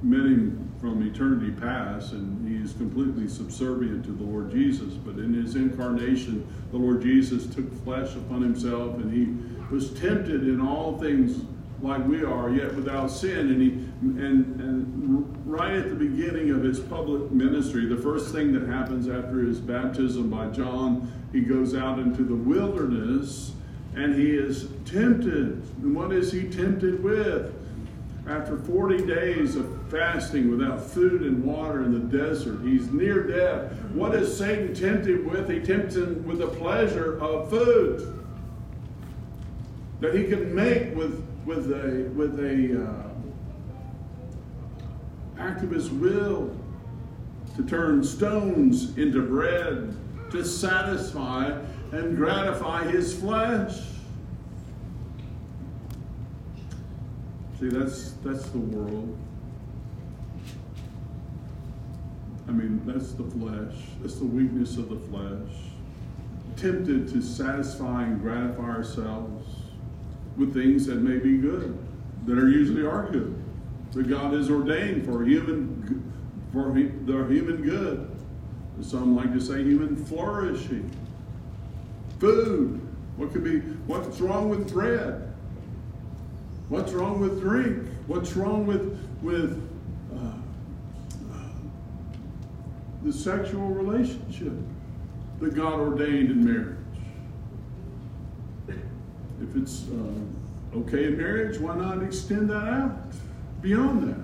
met 0.02 0.26
him 0.26 0.61
from 0.82 1.00
eternity 1.06 1.52
past, 1.52 2.12
and 2.12 2.46
he 2.46 2.56
is 2.56 2.72
completely 2.72 3.28
subservient 3.28 4.04
to 4.04 4.10
the 4.10 4.24
Lord 4.24 4.50
Jesus. 4.50 4.94
But 4.94 5.14
in 5.14 5.32
his 5.32 5.54
incarnation, 5.54 6.44
the 6.72 6.76
Lord 6.76 7.00
Jesus 7.00 7.46
took 7.46 7.72
flesh 7.84 8.16
upon 8.16 8.42
himself, 8.42 8.96
and 8.96 9.10
he 9.12 9.72
was 9.72 9.90
tempted 9.90 10.42
in 10.42 10.60
all 10.60 10.98
things 10.98 11.44
like 11.82 12.04
we 12.06 12.24
are, 12.24 12.50
yet 12.50 12.74
without 12.74 13.12
sin. 13.12 13.38
And 13.38 13.62
he 13.62 13.68
and 14.22 14.60
and 14.60 15.46
right 15.46 15.72
at 15.72 15.88
the 15.88 15.94
beginning 15.94 16.50
of 16.50 16.64
his 16.64 16.80
public 16.80 17.30
ministry, 17.30 17.86
the 17.86 18.02
first 18.02 18.34
thing 18.34 18.52
that 18.52 18.68
happens 18.68 19.08
after 19.08 19.40
his 19.40 19.60
baptism 19.60 20.30
by 20.30 20.48
John, 20.48 21.12
he 21.30 21.42
goes 21.42 21.76
out 21.76 22.00
into 22.00 22.24
the 22.24 22.34
wilderness 22.34 23.52
and 23.94 24.14
he 24.14 24.30
is 24.30 24.68
tempted. 24.84 25.62
And 25.82 25.94
what 25.94 26.12
is 26.12 26.32
he 26.32 26.48
tempted 26.48 27.02
with? 27.02 27.54
After 28.26 28.56
40 28.56 29.06
days 29.06 29.56
of 29.56 29.81
fasting 29.92 30.50
without 30.50 30.82
food 30.82 31.20
and 31.20 31.44
water 31.44 31.84
in 31.84 31.92
the 31.92 32.18
desert, 32.18 32.58
he's 32.64 32.90
near 32.90 33.22
death. 33.24 33.70
What 33.92 34.12
does 34.12 34.34
Satan 34.36 34.74
tempt 34.74 35.06
him 35.06 35.28
with? 35.28 35.50
He 35.50 35.60
tempts 35.60 35.96
him 35.96 36.26
with 36.26 36.38
the 36.38 36.48
pleasure 36.48 37.20
of 37.20 37.50
food 37.50 38.18
that 40.00 40.14
he 40.14 40.24
can 40.24 40.54
make 40.54 40.96
with, 40.96 41.22
with 41.44 41.70
a, 41.70 42.10
with 42.16 42.40
a 42.40 42.82
uh, 42.82 43.08
act 45.38 45.62
of 45.62 45.70
his 45.70 45.90
will 45.90 46.56
to 47.54 47.62
turn 47.62 48.02
stones 48.02 48.96
into 48.96 49.20
bread, 49.20 49.94
to 50.30 50.42
satisfy 50.42 51.60
and 51.92 52.16
gratify 52.16 52.90
his 52.90 53.14
flesh. 53.14 53.78
See, 57.60 57.68
that's 57.68 58.12
that's 58.24 58.48
the 58.48 58.58
world. 58.58 59.16
I 62.52 62.54
mean, 62.54 62.82
that's 62.84 63.12
the 63.12 63.24
flesh. 63.24 63.74
That's 64.02 64.16
the 64.16 64.26
weakness 64.26 64.76
of 64.76 64.90
the 64.90 64.98
flesh. 65.08 65.56
Tempted 66.56 67.08
to 67.08 67.22
satisfy 67.22 68.02
and 68.02 68.20
gratify 68.20 68.64
ourselves 68.64 69.56
with 70.36 70.52
things 70.52 70.84
that 70.84 70.96
may 70.96 71.16
be 71.16 71.38
good, 71.38 71.78
that 72.26 72.38
are 72.38 72.50
usually 72.50 72.84
are 72.84 73.10
good, 73.10 73.42
that 73.92 74.06
God 74.06 74.34
has 74.34 74.50
ordained 74.50 75.06
for 75.06 75.24
human 75.24 76.12
for 76.52 76.72
the 76.72 77.26
human 77.26 77.62
good. 77.62 78.10
Some 78.82 79.16
like 79.16 79.32
to 79.32 79.40
say 79.40 79.64
human 79.64 79.96
flourishing. 79.96 80.90
Food. 82.20 82.86
What 83.16 83.32
could 83.32 83.44
be? 83.44 83.60
What's 83.86 84.20
wrong 84.20 84.50
with 84.50 84.70
bread? 84.70 85.32
What's 86.68 86.92
wrong 86.92 87.18
with 87.18 87.40
drink? 87.40 87.88
What's 88.06 88.36
wrong 88.36 88.66
with, 88.66 88.98
with 89.22 89.66
uh, 90.14 90.32
the 93.04 93.12
sexual 93.12 93.68
relationship 93.68 94.52
that 95.40 95.54
God 95.54 95.80
ordained 95.80 96.30
in 96.30 96.44
marriage? 96.44 96.76
If 98.68 99.56
it's 99.56 99.86
uh, 99.88 100.78
okay 100.78 101.06
in 101.06 101.16
marriage, 101.16 101.58
why 101.58 101.76
not 101.76 102.02
extend 102.02 102.48
that 102.50 102.68
out 102.68 102.96
beyond 103.60 104.08
that? 104.08 104.20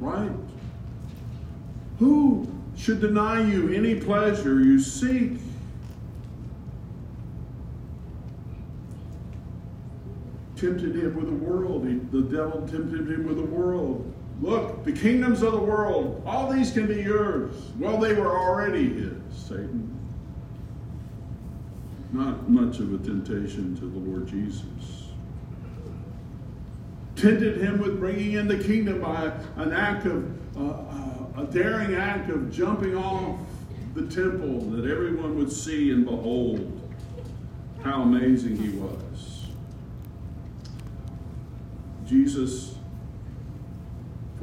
Right? 0.00 0.30
Who 1.98 2.48
should 2.76 3.00
deny 3.00 3.42
you 3.42 3.72
any 3.72 3.96
pleasure 3.96 4.60
you 4.60 4.78
seek 4.78 5.38
tempted 10.56 10.94
him 10.94 11.14
with 11.14 11.26
the 11.26 11.44
world. 11.44 11.86
He, 11.86 11.94
the 11.94 12.22
devil 12.22 12.66
tempted 12.66 13.08
him 13.10 13.26
with 13.26 13.36
the 13.36 13.44
world. 13.44 14.13
Look, 14.44 14.84
the 14.84 14.92
kingdoms 14.92 15.40
of 15.40 15.52
the 15.52 15.58
world, 15.58 16.22
all 16.26 16.52
these 16.52 16.70
can 16.70 16.86
be 16.86 17.00
yours. 17.00 17.54
Well, 17.78 17.96
they 17.96 18.12
were 18.12 18.38
already 18.38 18.92
his, 18.92 19.14
Satan. 19.34 19.98
Not 22.12 22.50
much 22.50 22.78
of 22.78 22.92
a 22.92 22.98
temptation 22.98 23.74
to 23.76 23.86
the 23.86 23.98
Lord 23.98 24.28
Jesus. 24.28 25.08
Tempted 27.16 27.56
him 27.56 27.80
with 27.80 27.98
bringing 27.98 28.32
in 28.32 28.46
the 28.46 28.58
kingdom 28.58 29.00
by 29.00 29.32
an 29.56 29.72
act 29.72 30.04
of, 30.04 30.30
uh, 30.58 31.40
uh, 31.40 31.42
a 31.42 31.46
daring 31.46 31.94
act 31.94 32.28
of 32.28 32.52
jumping 32.52 32.94
off 32.98 33.40
the 33.94 34.02
temple 34.02 34.60
that 34.72 34.84
everyone 34.84 35.38
would 35.38 35.50
see 35.50 35.90
and 35.90 36.04
behold 36.04 36.70
how 37.82 38.02
amazing 38.02 38.58
he 38.58 38.68
was. 38.76 39.46
Jesus 42.06 42.74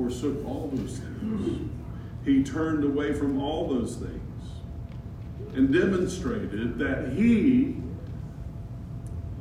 forsook 0.02 0.46
all 0.46 0.72
those 0.74 1.00
things. 1.00 1.70
He 2.26 2.44
turned 2.44 2.84
away 2.84 3.14
from 3.14 3.42
all 3.42 3.68
those 3.68 3.96
things 3.96 4.20
and 5.54 5.72
demonstrated 5.72 6.78
that 6.80 7.14
he 7.14 7.76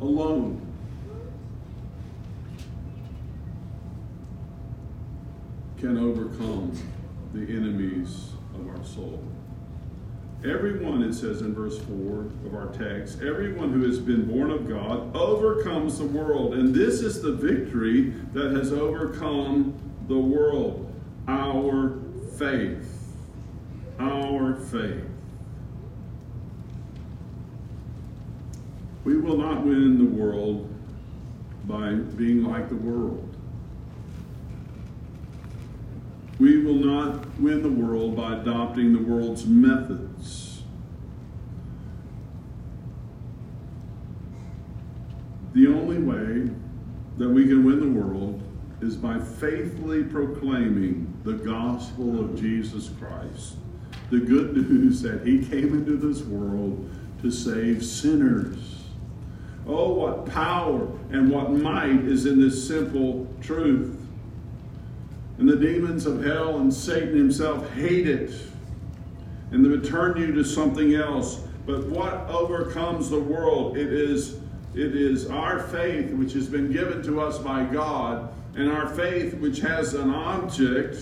alone 0.00 0.66
can 5.78 5.96
overcome 5.98 6.72
the 7.32 7.40
enemies 7.40 8.30
of 8.54 8.68
our 8.68 8.84
soul. 8.84 9.22
Everyone, 10.42 11.02
it 11.02 11.12
says 11.12 11.42
in 11.42 11.54
verse 11.54 11.78
4 11.80 12.20
of 12.46 12.54
our 12.54 12.68
text, 12.68 13.20
everyone 13.20 13.72
who 13.72 13.86
has 13.86 13.98
been 13.98 14.24
born 14.24 14.50
of 14.50 14.66
God 14.66 15.14
overcomes 15.14 15.98
the 15.98 16.06
world. 16.06 16.54
And 16.54 16.74
this 16.74 17.02
is 17.02 17.20
the 17.20 17.32
victory 17.32 18.14
that 18.32 18.52
has 18.52 18.72
overcome 18.72 19.74
the 20.10 20.18
world 20.18 20.92
our 21.28 22.00
faith. 22.36 23.14
Our 24.00 24.56
faith. 24.56 25.04
We 29.04 29.18
will 29.18 29.36
not 29.36 29.64
win 29.64 29.98
the 29.98 30.20
world 30.20 30.68
by 31.64 31.92
being 31.92 32.42
like 32.42 32.68
the 32.68 32.74
world. 32.74 33.24
We 36.40 36.64
will 36.64 36.74
not 36.74 37.38
win 37.38 37.62
the 37.62 37.70
world 37.70 38.16
by 38.16 38.34
adopting 38.34 38.92
the 38.92 39.02
world's 39.02 39.46
methods. 39.46 40.62
The 45.54 45.68
only 45.68 45.98
way 45.98 46.52
that 47.18 47.28
we 47.28 47.46
can 47.46 47.64
win 47.64 47.78
the 47.78 48.00
world 48.00 48.42
is 48.82 48.96
by 48.96 49.18
faithfully 49.18 50.04
proclaiming 50.04 51.12
the 51.24 51.34
gospel 51.34 52.20
of 52.20 52.40
Jesus 52.40 52.90
Christ, 52.98 53.56
the 54.10 54.20
good 54.20 54.56
news 54.70 55.02
that 55.02 55.26
He 55.26 55.44
came 55.44 55.74
into 55.74 55.96
this 55.96 56.22
world 56.22 56.88
to 57.22 57.30
save 57.30 57.84
sinners. 57.84 58.80
Oh, 59.66 59.92
what 59.92 60.26
power 60.26 60.88
and 61.10 61.30
what 61.30 61.52
might 61.52 62.04
is 62.04 62.26
in 62.26 62.40
this 62.40 62.66
simple 62.66 63.26
truth. 63.40 63.96
And 65.38 65.48
the 65.48 65.56
demons 65.56 66.06
of 66.06 66.24
hell 66.24 66.58
and 66.58 66.72
Satan 66.72 67.16
himself 67.16 67.70
hate 67.72 68.06
it. 68.06 68.32
And 69.50 69.64
they 69.64 69.68
would 69.68 69.84
turn 69.84 70.16
you 70.16 70.32
to 70.34 70.44
something 70.44 70.94
else. 70.94 71.40
But 71.66 71.86
what 71.86 72.28
overcomes 72.28 73.10
the 73.10 73.20
world? 73.20 73.76
It 73.76 73.92
is, 73.92 74.34
it 74.74 74.94
is 74.96 75.28
our 75.28 75.60
faith 75.60 76.12
which 76.12 76.32
has 76.32 76.46
been 76.46 76.72
given 76.72 77.02
to 77.04 77.20
us 77.20 77.38
by 77.38 77.64
God, 77.64 78.32
and 78.54 78.70
our 78.70 78.88
faith 78.94 79.34
which 79.34 79.60
has 79.60 79.94
an 79.94 80.10
object 80.10 80.96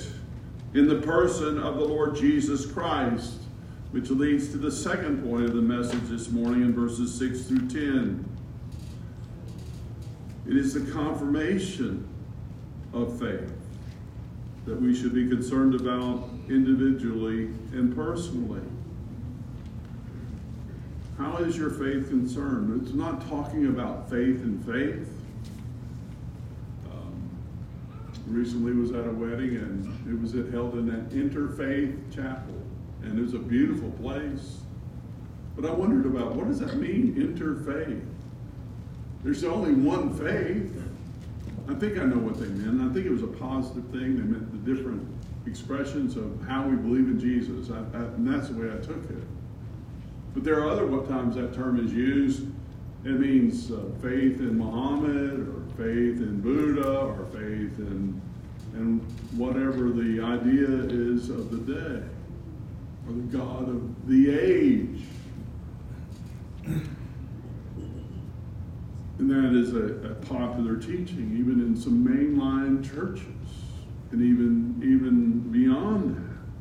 in 0.74 0.86
the 0.86 1.00
person 1.00 1.58
of 1.58 1.76
the 1.76 1.84
Lord 1.84 2.14
Jesus 2.14 2.66
Christ, 2.66 3.34
which 3.90 4.10
leads 4.10 4.50
to 4.50 4.58
the 4.58 4.70
second 4.70 5.24
point 5.24 5.44
of 5.44 5.54
the 5.54 5.62
message 5.62 6.08
this 6.08 6.28
morning 6.30 6.62
in 6.62 6.74
verses 6.74 7.14
6 7.18 7.42
through 7.42 7.68
10. 7.68 8.24
It 10.46 10.56
is 10.56 10.74
the 10.74 10.90
confirmation 10.92 12.06
of 12.92 13.18
faith 13.18 13.52
that 14.66 14.80
we 14.80 14.94
should 14.94 15.14
be 15.14 15.26
concerned 15.28 15.74
about 15.74 16.28
individually 16.48 17.46
and 17.72 17.94
personally. 17.94 18.60
How 21.16 21.38
is 21.38 21.56
your 21.56 21.70
faith 21.70 22.08
concerned? 22.08 22.82
It's 22.82 22.94
not 22.94 23.26
talking 23.28 23.66
about 23.66 24.08
faith 24.08 24.42
and 24.42 24.64
faith. 24.64 25.10
Um, 26.90 27.28
recently 28.28 28.72
was 28.72 28.92
at 28.92 29.06
a 29.06 29.10
wedding 29.10 29.56
and 29.56 30.08
it 30.08 30.20
was 30.20 30.32
held 30.52 30.74
in 30.74 30.88
an 30.90 31.08
interfaith 31.10 32.14
chapel 32.14 32.54
and 33.02 33.18
it 33.18 33.22
was 33.22 33.34
a 33.34 33.38
beautiful 33.38 33.90
place. 33.92 34.58
But 35.56 35.68
I 35.68 35.72
wondered 35.72 36.06
about 36.06 36.34
what 36.34 36.48
does 36.48 36.60
that 36.60 36.76
mean, 36.76 37.14
interfaith? 37.14 38.04
There's 39.24 39.44
only 39.44 39.72
one 39.72 40.14
faith. 40.16 40.82
I 41.68 41.74
think 41.74 41.98
I 41.98 42.04
know 42.04 42.18
what 42.18 42.38
they 42.38 42.46
meant. 42.46 42.88
I 42.88 42.94
think 42.94 43.06
it 43.06 43.10
was 43.10 43.22
a 43.22 43.26
positive 43.26 43.84
thing. 43.90 44.16
They 44.16 44.22
meant 44.22 44.64
the 44.64 44.74
different 44.74 45.06
expressions 45.46 46.16
of 46.16 46.40
how 46.46 46.66
we 46.66 46.76
believe 46.76 47.08
in 47.08 47.18
Jesus. 47.18 47.70
I, 47.70 47.78
I, 47.96 48.02
and 48.04 48.26
that's 48.26 48.48
the 48.48 48.54
way 48.54 48.68
I 48.72 48.76
took 48.76 49.04
it. 49.10 49.24
But 50.34 50.44
there 50.44 50.62
are 50.62 50.68
other 50.68 50.86
times 51.06 51.34
that 51.36 51.54
term 51.54 51.84
is 51.84 51.92
used. 51.92 52.46
It 53.08 53.20
means 53.20 53.70
uh, 53.70 53.80
faith 54.02 54.38
in 54.38 54.58
Muhammad 54.58 55.48
or 55.48 55.62
faith 55.78 56.20
in 56.20 56.42
Buddha 56.42 57.00
or 57.00 57.24
faith 57.32 57.78
in, 57.78 58.20
in 58.74 58.98
whatever 59.34 59.88
the 59.88 60.20
idea 60.20 60.68
is 60.68 61.30
of 61.30 61.50
the 61.50 61.56
day 61.72 62.06
or 63.06 63.12
the 63.14 63.38
God 63.38 63.70
of 63.70 64.06
the 64.06 64.38
age. 64.38 65.04
And 69.16 69.30
that 69.30 69.58
is 69.58 69.72
a, 69.72 70.10
a, 70.10 70.14
popular 70.26 70.76
teaching, 70.76 71.34
even 71.38 71.62
in 71.62 71.74
some 71.74 72.06
mainline 72.06 72.84
churches, 72.84 73.24
and 74.12 74.20
even 74.20 74.82
even 74.84 75.50
beyond 75.50 76.14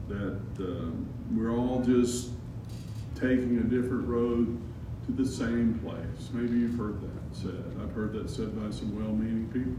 that. 0.07 0.55
That 0.57 0.65
uh, 0.65 0.91
we're 1.33 1.51
all 1.51 1.83
just 1.83 2.29
taking 3.15 3.57
a 3.57 3.63
different 3.63 4.07
road 4.07 4.57
to 5.07 5.13
the 5.13 5.25
same 5.25 5.79
place. 5.79 6.29
Maybe 6.33 6.59
you've 6.59 6.77
heard 6.77 7.01
that 7.01 7.35
said. 7.35 7.63
I've 7.81 7.93
heard 7.93 8.13
that 8.13 8.29
said 8.29 8.55
by 8.61 8.69
some 8.75 8.95
well-meaning 8.95 9.49
people. 9.51 9.73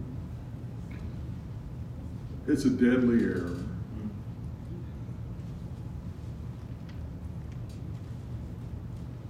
It's 2.47 2.64
a 2.64 2.71
deadly 2.71 3.23
error. 3.25 3.59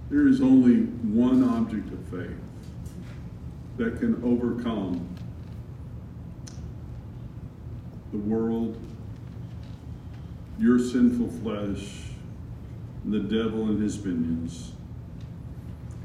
There 0.09 0.27
is 0.27 0.41
only 0.41 0.83
one 1.13 1.43
object 1.43 1.91
of 1.91 1.99
faith 2.05 2.37
that 3.77 3.99
can 3.99 4.23
overcome 4.23 5.07
the 8.11 8.17
world, 8.17 8.75
your 10.57 10.79
sinful 10.79 11.29
flesh, 11.43 12.05
the 13.05 13.19
devil 13.19 13.65
and 13.65 13.81
his 13.81 14.03
minions. 14.03 14.71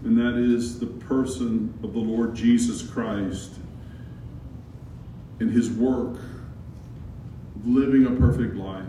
And 0.05 0.19
that 0.19 0.37
is 0.37 0.79
the 0.79 0.87
person 0.87 1.73
of 1.83 1.95
the 1.95 1.99
Lord 1.99 2.35
Jesus 2.35 2.83
Christ 2.83 3.55
and 5.41 5.51
his 5.51 5.71
work 5.71 6.19
of 7.57 7.67
living 7.67 8.07
a 8.07 8.11
perfect 8.11 8.55
life 8.55 8.85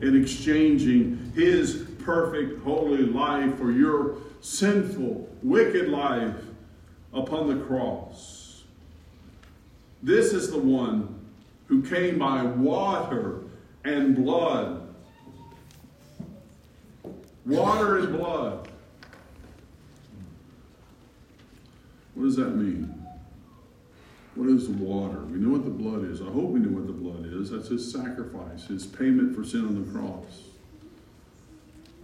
and 0.00 0.16
exchanging 0.16 1.32
his 1.34 1.86
perfect, 2.04 2.62
holy 2.64 3.02
life 3.02 3.58
for 3.58 3.70
your 3.70 4.16
sinful, 4.40 5.28
wicked 5.42 5.88
life 5.88 6.36
upon 7.12 7.48
the 7.48 7.64
cross. 7.66 8.64
This 10.02 10.32
is 10.32 10.50
the 10.50 10.58
one 10.58 11.20
who 11.66 11.82
came 11.82 12.18
by 12.18 12.42
water 12.42 13.42
and 13.84 14.16
blood. 14.16 14.94
Water 17.44 17.98
and 17.98 18.16
blood. 18.16 18.68
What 22.14 22.24
does 22.24 22.36
that 22.36 22.56
mean? 22.56 23.04
What 24.34 24.48
is 24.48 24.68
water? 24.68 25.20
We 25.20 25.38
know 25.38 25.50
what 25.50 25.64
the 25.64 25.70
blood 25.70 26.04
is. 26.04 26.20
I 26.20 26.24
hope 26.24 26.50
we 26.50 26.60
know 26.60 26.78
what 26.78 26.86
the 26.86 26.92
blood 26.92 27.26
is. 27.26 27.50
That's 27.50 27.68
his 27.68 27.90
sacrifice, 27.90 28.66
his 28.66 28.86
payment 28.86 29.34
for 29.34 29.44
sin 29.44 29.66
on 29.66 29.84
the 29.84 29.92
cross. 29.92 30.42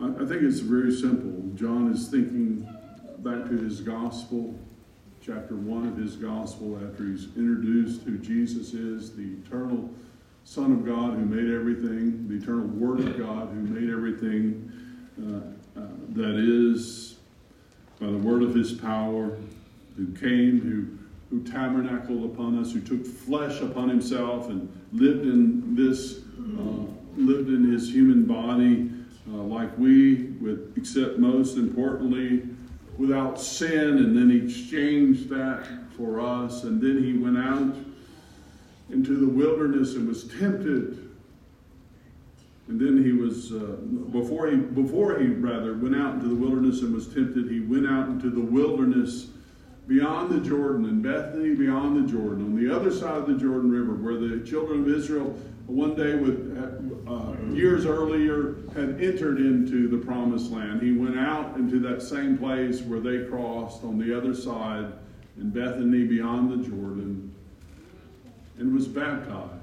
I, 0.01 0.23
I 0.23 0.27
think 0.27 0.42
it's 0.42 0.61
very 0.61 0.92
simple. 0.92 1.51
John 1.57 1.92
is 1.92 2.09
thinking 2.09 2.68
back 3.18 3.46
to 3.46 3.59
his 3.59 3.81
gospel 3.81 4.59
chapter 5.25 5.55
1 5.55 5.87
of 5.87 5.96
his 5.99 6.16
gospel 6.16 6.79
after 6.83 7.05
he's 7.05 7.27
introduced 7.37 8.03
who 8.03 8.16
Jesus 8.18 8.73
is, 8.73 9.14
the 9.14 9.35
eternal 9.44 9.90
Son 10.44 10.73
of 10.73 10.87
God 10.87 11.14
who 11.14 11.27
made 11.27 11.55
everything, 11.55 12.27
the 12.27 12.37
eternal 12.37 12.66
Word 12.66 13.01
of 13.01 13.18
God 13.18 13.49
who 13.49 13.61
made 13.61 13.90
everything 13.92 14.73
uh, 15.20 15.81
uh, 15.81 15.87
that 16.11 16.37
is, 16.37 17.16
by 18.01 18.07
the 18.07 18.16
word 18.16 18.42
of 18.42 18.55
his 18.55 18.73
power, 18.73 19.37
who 19.96 20.07
came, 20.14 20.61
who 20.61 20.98
who 21.31 21.42
tabernacled 21.44 22.24
upon 22.24 22.59
us, 22.59 22.72
who 22.72 22.81
took 22.81 23.07
flesh 23.07 23.61
upon 23.61 23.88
himself 23.88 24.48
and 24.50 24.68
lived 24.92 25.22
in 25.22 25.76
this, 25.76 26.22
uh, 26.59 26.85
lived 27.16 27.48
in 27.48 27.70
his 27.70 27.92
human 27.92 28.24
body 28.24 28.90
uh, 29.33 29.42
like 29.44 29.76
we, 29.79 30.24
with 30.40 30.76
except 30.76 31.18
most 31.18 31.57
importantly, 31.57 32.42
without 32.98 33.40
sin, 33.40 33.98
and 33.98 34.16
then 34.16 34.29
he 34.29 34.38
exchanged 34.38 35.29
that 35.29 35.68
for 35.96 36.20
us. 36.20 36.64
And 36.64 36.83
then 36.83 37.03
he 37.03 37.16
went 37.16 37.38
out 37.38 37.76
into 38.90 39.14
the 39.14 39.29
wilderness 39.29 39.94
and 39.94 40.09
was 40.09 40.24
tempted. 40.24 41.07
And 42.66 42.81
then 42.81 43.03
he 43.03 43.12
was 43.12 43.53
uh, 43.53 43.76
before 44.11 44.48
he 44.48 44.57
before 44.57 45.18
he 45.18 45.26
rather 45.26 45.74
went 45.74 45.94
out 45.94 46.14
into 46.14 46.29
the 46.29 46.35
wilderness 46.35 46.83
and 46.83 46.92
was 46.92 47.07
tempted. 47.07 47.48
He 47.48 47.61
went 47.61 47.87
out 47.87 48.09
into 48.09 48.31
the 48.31 48.40
wilderness 48.40 49.29
beyond 49.90 50.31
the 50.31 50.48
Jordan, 50.48 50.85
in 50.85 51.03
Bethany 51.03 51.53
beyond 51.57 51.96
the 51.96 52.11
Jordan, 52.11 52.44
on 52.44 52.64
the 52.64 52.72
other 52.72 52.92
side 52.92 53.16
of 53.16 53.26
the 53.26 53.35
Jordan 53.35 53.72
River, 53.72 53.94
where 53.94 54.14
the 54.14 54.46
children 54.46 54.83
of 54.83 54.88
Israel 54.88 55.37
one 55.66 55.96
day 55.96 56.14
with 56.14 56.57
uh, 57.09 57.53
years 57.53 57.87
earlier 57.87 58.55
had 58.72 59.03
entered 59.03 59.38
into 59.38 59.88
the 59.88 59.98
promised 59.98 60.53
land. 60.53 60.81
He 60.81 60.92
went 60.92 61.18
out 61.18 61.57
into 61.57 61.81
that 61.81 62.03
same 62.03 62.38
place 62.38 62.83
where 62.83 63.00
they 63.00 63.29
crossed 63.29 63.83
on 63.83 63.98
the 63.98 64.16
other 64.16 64.33
side 64.33 64.92
in 65.37 65.50
Bethany 65.50 66.05
beyond 66.05 66.53
the 66.53 66.68
Jordan 66.68 67.35
and 68.59 68.72
was 68.72 68.87
baptized 68.87 69.61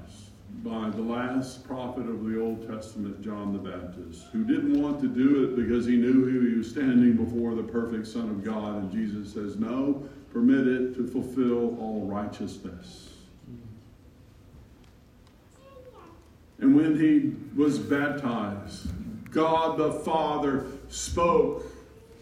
by 0.62 0.90
the 0.90 1.00
last 1.00 1.66
prophet 1.66 2.06
of 2.06 2.24
the 2.24 2.40
Old 2.40 2.68
Testament, 2.68 3.22
John 3.22 3.52
the 3.52 3.58
Baptist, 3.58 4.26
who 4.32 4.44
didn't 4.44 4.82
want 4.82 5.00
to 5.00 5.08
do 5.08 5.44
it 5.44 5.56
because 5.56 5.86
he 5.86 5.96
knew 5.96 6.26
he 6.26 6.58
was 6.58 6.68
standing 6.68 7.16
before 7.16 7.54
the 7.54 7.62
perfect 7.62 8.06
Son 8.06 8.28
of 8.28 8.44
God. 8.44 8.76
And 8.76 8.92
Jesus 8.92 9.32
says, 9.32 9.56
No, 9.56 10.08
permit 10.32 10.66
it 10.66 10.94
to 10.96 11.06
fulfill 11.06 11.78
all 11.80 12.06
righteousness. 12.06 13.08
And 16.60 16.74
when 16.74 16.98
he 16.98 17.34
was 17.56 17.78
baptized, 17.78 18.88
God 19.30 19.78
the 19.78 19.92
Father 19.92 20.66
spoke 20.88 21.64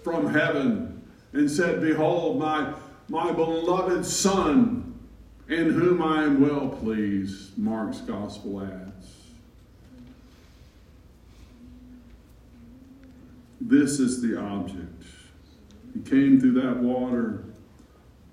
from 0.05 0.33
heaven 0.33 1.03
and 1.33 1.51
said, 1.51 1.81
Behold, 1.81 2.39
my, 2.39 2.73
my 3.09 3.33
beloved 3.33 4.05
Son, 4.05 4.95
in 5.49 5.71
whom 5.71 6.03
I 6.03 6.25
am 6.25 6.41
well 6.41 6.69
pleased, 6.69 7.57
Mark's 7.57 8.01
gospel 8.01 8.63
adds. 8.63 9.17
This 13.61 13.99
is 13.99 14.21
the 14.21 14.39
object. 14.39 15.03
He 15.95 16.01
came 16.01 16.39
through 16.39 16.61
that 16.61 16.77
water 16.77 17.46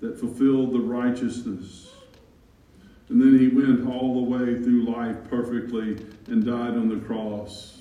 that 0.04 0.20
fulfilled 0.20 0.72
the 0.72 0.80
righteousness. 0.80 1.90
And 3.08 3.20
then 3.20 3.38
he 3.38 3.48
went 3.48 3.88
all 3.88 4.14
the 4.14 4.30
way 4.30 4.62
through 4.62 4.84
life 4.84 5.16
perfectly 5.30 5.96
and 6.26 6.44
died 6.44 6.74
on 6.74 6.90
the 6.90 7.04
cross 7.06 7.80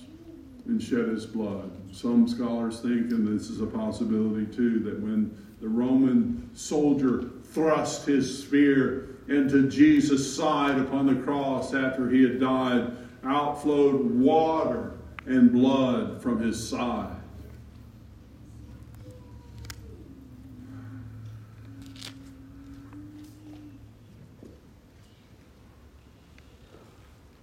and 0.65 0.81
shed 0.81 1.09
his 1.09 1.25
blood. 1.25 1.69
Some 1.91 2.27
scholars 2.29 2.79
think, 2.79 3.11
and 3.11 3.27
this 3.27 3.49
is 3.49 3.59
a 3.59 3.65
possibility 3.65 4.45
too, 4.45 4.79
that 4.79 5.01
when 5.01 5.37
the 5.59 5.67
Roman 5.67 6.49
soldier 6.53 7.29
thrust 7.43 8.05
his 8.05 8.43
spear 8.43 9.17
into 9.27 9.69
Jesus' 9.69 10.35
side 10.35 10.79
upon 10.79 11.05
the 11.05 11.21
cross 11.23 11.73
after 11.73 12.09
he 12.09 12.23
had 12.23 12.39
died, 12.39 12.89
outflowed 13.25 14.01
water 14.01 14.93
and 15.25 15.51
blood 15.51 16.21
from 16.21 16.41
his 16.41 16.69
side. 16.69 17.17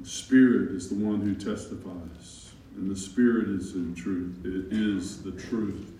The 0.01 0.07
Spirit 0.31 0.71
is 0.77 0.89
the 0.89 0.95
one 0.95 1.21
who 1.23 1.35
testifies, 1.35 2.53
and 2.77 2.89
the 2.89 2.95
Spirit 2.95 3.49
is 3.49 3.75
in 3.75 3.97
truth. 3.97 4.39
It 4.45 4.73
is 4.73 5.25
the 5.25 5.33
truth. 5.33 5.91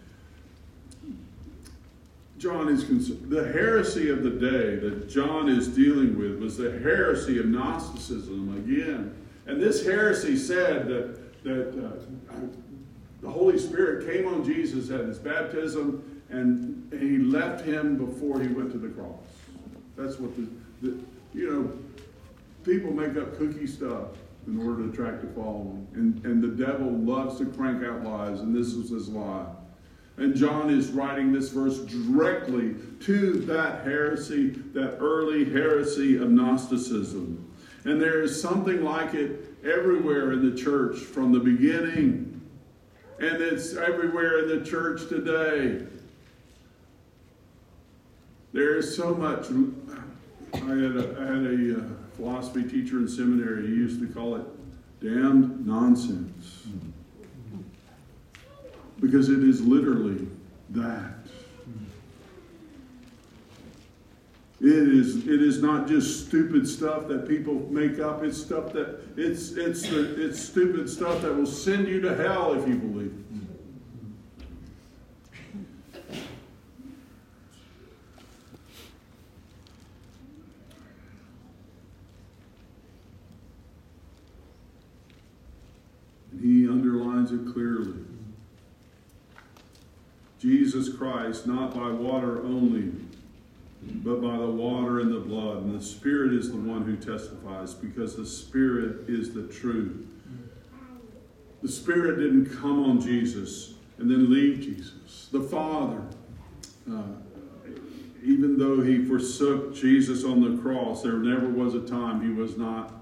John 2.39 2.69
is 2.69 2.85
concerned. 2.85 3.29
The 3.29 3.53
heresy 3.53 4.09
of 4.09 4.23
the 4.23 4.31
day 4.31 4.77
that 4.77 5.11
John 5.11 5.49
is 5.49 5.67
dealing 5.67 6.17
with 6.17 6.39
was 6.39 6.57
the 6.57 6.71
heresy 6.71 7.41
of 7.41 7.47
Gnosticism 7.47 8.57
again. 8.57 9.17
And 9.47 9.61
this 9.61 9.85
heresy 9.85 10.37
said 10.37 10.87
that, 10.87 11.43
that 11.43 11.85
uh, 11.85 12.37
the 13.23 13.31
Holy 13.31 13.59
Spirit 13.59 14.07
came 14.07 14.29
on 14.29 14.45
Jesus 14.45 14.91
at 14.91 15.07
his 15.07 15.19
baptism 15.19 16.23
and 16.31 16.89
he 16.93 17.19
left 17.19 17.65
him 17.65 17.97
before 17.97 18.39
he 18.41 18.47
went 18.47 18.71
to 18.71 18.79
the 18.79 18.91
cross. 18.91 19.27
That's 19.97 20.21
what 20.21 20.37
the, 20.37 20.47
the 20.83 20.97
you 21.35 21.51
know, 21.51 21.73
people 22.65 22.93
make 22.93 23.17
up 23.17 23.37
cookie 23.39 23.67
stuff 23.67 24.09
in 24.47 24.59
order 24.67 24.85
to 24.85 24.91
attract 24.91 25.25
a 25.25 25.27
following. 25.29 25.87
And, 25.95 26.25
and 26.25 26.43
the 26.43 26.65
devil 26.65 26.91
loves 26.91 27.39
to 27.39 27.47
crank 27.47 27.85
out 27.85 28.05
lies, 28.05 28.41
and 28.41 28.55
this 28.55 28.75
was 28.75 28.91
his 28.91 29.09
lie. 29.09 29.47
And 30.17 30.35
John 30.35 30.69
is 30.71 30.91
writing 30.91 31.33
this 31.33 31.49
verse 31.49 31.79
directly 31.79 32.75
to 33.01 33.33
that 33.47 33.85
heresy, 33.85 34.51
that 34.75 34.99
early 34.99 35.51
heresy 35.51 36.17
of 36.19 36.31
Gnosticism. 36.31 37.47
And 37.85 38.01
there 38.01 38.23
is 38.23 38.41
something 38.41 38.85
like 38.85 39.15
it 39.15 39.55
everywhere 39.65 40.33
in 40.33 40.49
the 40.49 40.61
church 40.61 40.99
from 40.99 41.33
the 41.33 41.41
beginning. 41.41 42.27
And 43.19 43.41
it's 43.43 43.75
everywhere 43.75 44.41
in 44.41 44.59
the 44.59 44.65
church 44.65 45.09
today. 45.09 45.87
There 48.53 48.77
is 48.77 48.95
so 48.95 49.15
much. 49.15 49.47
I 50.55 50.59
had 50.59 50.97
a, 50.97 51.17
I 51.21 51.25
had 51.27 51.47
a 51.47 51.79
uh, 51.79 51.83
philosophy 52.17 52.65
teacher 52.65 52.99
in 52.99 53.09
seminary. 53.09 53.67
He 53.67 53.75
used 53.75 54.01
to 54.01 54.07
call 54.09 54.37
it 54.37 54.43
damned 55.01 55.67
nonsense. 55.67 56.67
Because 59.01 59.31
it 59.31 59.43
is 59.43 59.63
literally 59.63 60.29
that. 60.71 61.15
It 64.61 64.67
is, 64.67 65.27
it 65.27 65.41
is 65.41 65.63
not 65.63 65.89
just 65.89 66.27
stupid 66.27 66.69
stuff 66.69 67.09
that 67.09 67.27
people 67.27 67.67
make 67.71 67.99
up. 67.99 68.23
It's 68.23 68.37
stuff 68.37 68.75
that 68.75 69.01
it's 69.17 69.53
it's 69.53 69.89
the, 69.89 70.23
it's 70.23 70.39
stupid 70.39 70.91
stuff 70.91 71.23
that 71.23 71.35
will 71.35 71.47
send 71.47 71.89
you 71.89 72.03
to 72.03 72.15
hell 72.15 72.53
if 72.53 72.69
you 72.69 72.75
believe 72.75 73.07
it. 73.07 73.21
He 86.43 86.69
underlines 86.69 87.33
it 87.33 87.51
clearly. 87.51 87.95
Jesus 90.41 90.89
Christ, 90.89 91.47
not 91.47 91.75
by 91.75 91.91
water 91.91 92.43
only, 92.43 92.93
but 93.83 94.23
by 94.23 94.39
the 94.39 94.51
water 94.51 95.01
and 95.01 95.13
the 95.13 95.21
blood. 95.21 95.65
And 95.65 95.79
the 95.79 95.85
Spirit 95.85 96.33
is 96.33 96.51
the 96.51 96.57
one 96.57 96.83
who 96.83 96.97
testifies 96.97 97.75
because 97.75 98.17
the 98.17 98.25
Spirit 98.25 99.09
is 99.09 99.35
the 99.35 99.47
truth. 99.49 100.07
The 101.63 101.69
Spirit 101.69 102.17
didn't 102.17 102.47
come 102.47 102.83
on 102.85 103.01
Jesus 103.01 103.75
and 103.99 104.11
then 104.11 104.31
leave 104.31 104.61
Jesus. 104.61 105.29
The 105.31 105.43
Father, 105.43 106.03
uh, 106.91 107.03
even 108.25 108.59
though 108.59 108.81
he 108.81 109.05
forsook 109.05 109.75
Jesus 109.75 110.25
on 110.25 110.41
the 110.41 110.63
cross, 110.63 111.03
there 111.03 111.19
never 111.19 111.49
was 111.49 111.75
a 111.75 111.81
time 111.81 112.23
he 112.23 112.31
was 112.31 112.57
not 112.57 112.95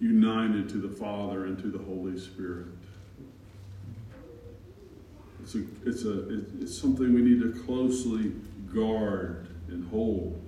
united 0.00 0.68
to 0.70 0.78
the 0.78 0.88
Father 0.88 1.44
and 1.44 1.58
to 1.58 1.68
the 1.68 1.78
Holy 1.78 2.18
Spirit. 2.18 2.68
It's, 5.46 5.54
a, 5.54 5.64
it's, 5.84 6.04
a, 6.04 6.40
it's 6.60 6.76
something 6.76 7.14
we 7.14 7.22
need 7.22 7.40
to 7.40 7.52
closely 7.62 8.32
guard 8.74 9.46
and 9.68 9.88
hold. 9.90 10.42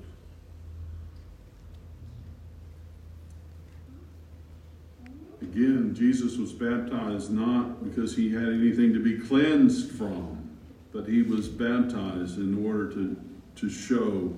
Again, 5.40 5.94
Jesus 5.94 6.36
was 6.36 6.52
baptized 6.52 7.30
not 7.30 7.84
because 7.84 8.16
he 8.16 8.34
had 8.34 8.48
anything 8.48 8.92
to 8.92 8.98
be 8.98 9.16
cleansed 9.16 9.92
from, 9.92 10.50
but 10.92 11.06
he 11.06 11.22
was 11.22 11.46
baptized 11.46 12.38
in 12.38 12.66
order 12.66 12.92
to, 12.94 13.16
to 13.54 13.70
show 13.70 14.34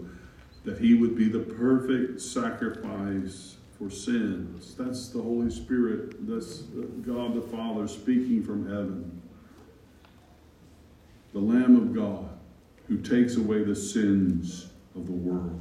that 0.64 0.78
he 0.78 0.92
would 0.92 1.16
be 1.16 1.30
the 1.30 1.38
perfect 1.38 2.20
sacrifice 2.20 3.56
for 3.78 3.88
sins. 3.88 4.74
That's 4.74 5.08
the 5.08 5.22
Holy 5.22 5.50
Spirit. 5.50 6.28
That's 6.28 6.58
God 6.58 7.32
the 7.32 7.48
Father 7.50 7.88
speaking 7.88 8.42
from 8.42 8.68
heaven. 8.68 9.19
The 11.32 11.38
Lamb 11.38 11.76
of 11.76 11.94
God 11.94 12.28
who 12.88 12.98
takes 12.98 13.36
away 13.36 13.62
the 13.62 13.76
sins 13.76 14.66
of 14.96 15.06
the 15.06 15.12
world. 15.12 15.60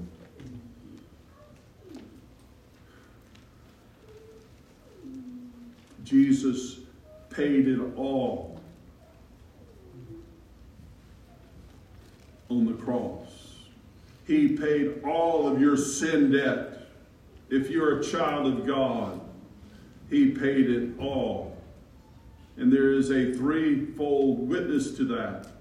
Jesus 6.03 6.79
paid 7.29 7.67
it 7.67 7.79
all 7.95 8.59
on 12.49 12.65
the 12.65 12.73
cross. 12.73 13.57
He 14.25 14.57
paid 14.57 15.03
all 15.03 15.47
of 15.47 15.61
your 15.61 15.77
sin 15.77 16.31
debt. 16.31 16.87
If 17.51 17.69
you're 17.69 17.99
a 17.99 18.03
child 18.03 18.47
of 18.47 18.65
God, 18.65 19.21
He 20.09 20.31
paid 20.31 20.67
it 20.67 20.99
all. 20.99 21.57
And 22.57 22.73
there 22.73 22.91
is 22.91 23.11
a 23.11 23.33
threefold 23.33 24.49
witness 24.49 24.97
to 24.97 25.05
that. 25.05 25.58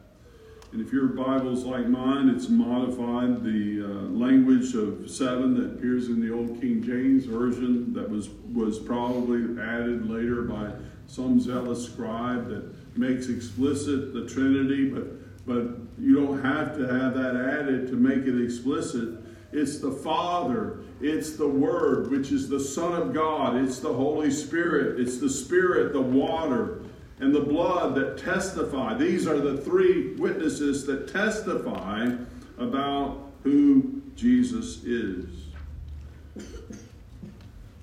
And 0.73 0.83
if 0.83 0.93
your 0.93 1.07
Bible's 1.07 1.65
like 1.65 1.87
mine, 1.87 2.29
it's 2.29 2.51
modified 2.51 3.43
the 3.43 3.85
uh, 3.85 3.89
language 4.11 4.75
of 4.75 5.11
seven 5.11 5.55
that 5.55 5.77
appears 5.77 6.09
in 6.09 6.21
the 6.21 6.33
Old 6.33 6.61
King 6.61 6.83
James 6.83 7.25
Version 7.25 7.95
that 7.95 8.09
was, 8.09 8.29
was 8.53 8.79
probably 8.79 9.61
added 9.63 10.11
later 10.11 10.43
by 10.43 10.71
some 11.07 11.41
zealous 11.41 11.87
scribe 11.87 12.49
that 12.49 12.99
makes 12.99 13.29
explicit 13.29 14.13
the 14.13 14.29
Trinity, 14.29 14.91
but, 14.91 15.47
but 15.47 15.79
you 15.99 16.15
don't 16.15 16.43
have 16.43 16.77
to 16.77 16.87
have 16.87 17.15
that 17.15 17.35
added 17.35 17.89
to 17.89 17.95
make 17.95 18.27
it 18.27 18.43
explicit. 18.43 19.21
It's 19.53 19.79
the 19.79 19.91
Father, 19.91 20.81
it's 21.01 21.37
the 21.37 21.49
Word, 21.49 22.11
which 22.11 22.31
is 22.31 22.51
the 22.51 22.61
Son 22.61 22.93
of 22.93 23.15
God, 23.15 23.57
it's 23.57 23.79
the 23.79 23.93
Holy 23.93 24.31
Spirit, 24.31 25.01
it's 25.01 25.19
the 25.19 25.31
Spirit, 25.31 25.95
the 25.95 26.03
water, 26.03 26.83
and 27.21 27.35
the 27.35 27.41
blood 27.41 27.95
that 27.97 28.19
testify. 28.19 28.95
These 28.95 29.27
are 29.27 29.41
the 29.41 29.57
three 29.57 30.15
witnesses 30.15 30.87
that 30.87 31.13
testify 31.13 32.11
about 32.59 33.31
who 33.43 34.03
Jesus 34.15 34.85
is. 34.85 35.27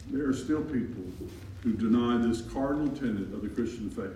There 0.10 0.28
are 0.30 0.34
still 0.34 0.62
people 0.62 1.04
who 1.64 1.74
deny 1.74 2.18
this 2.26 2.42
cardinal 2.42 2.90
tenet 2.96 3.34
of 3.34 3.42
the 3.42 3.50
Christian 3.50 3.90
faith. 3.90 4.16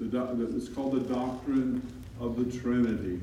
It's 0.00 0.68
called 0.68 0.92
the 0.92 1.14
doctrine 1.14 1.82
of 2.20 2.36
the 2.36 2.58
Trinity. 2.58 3.20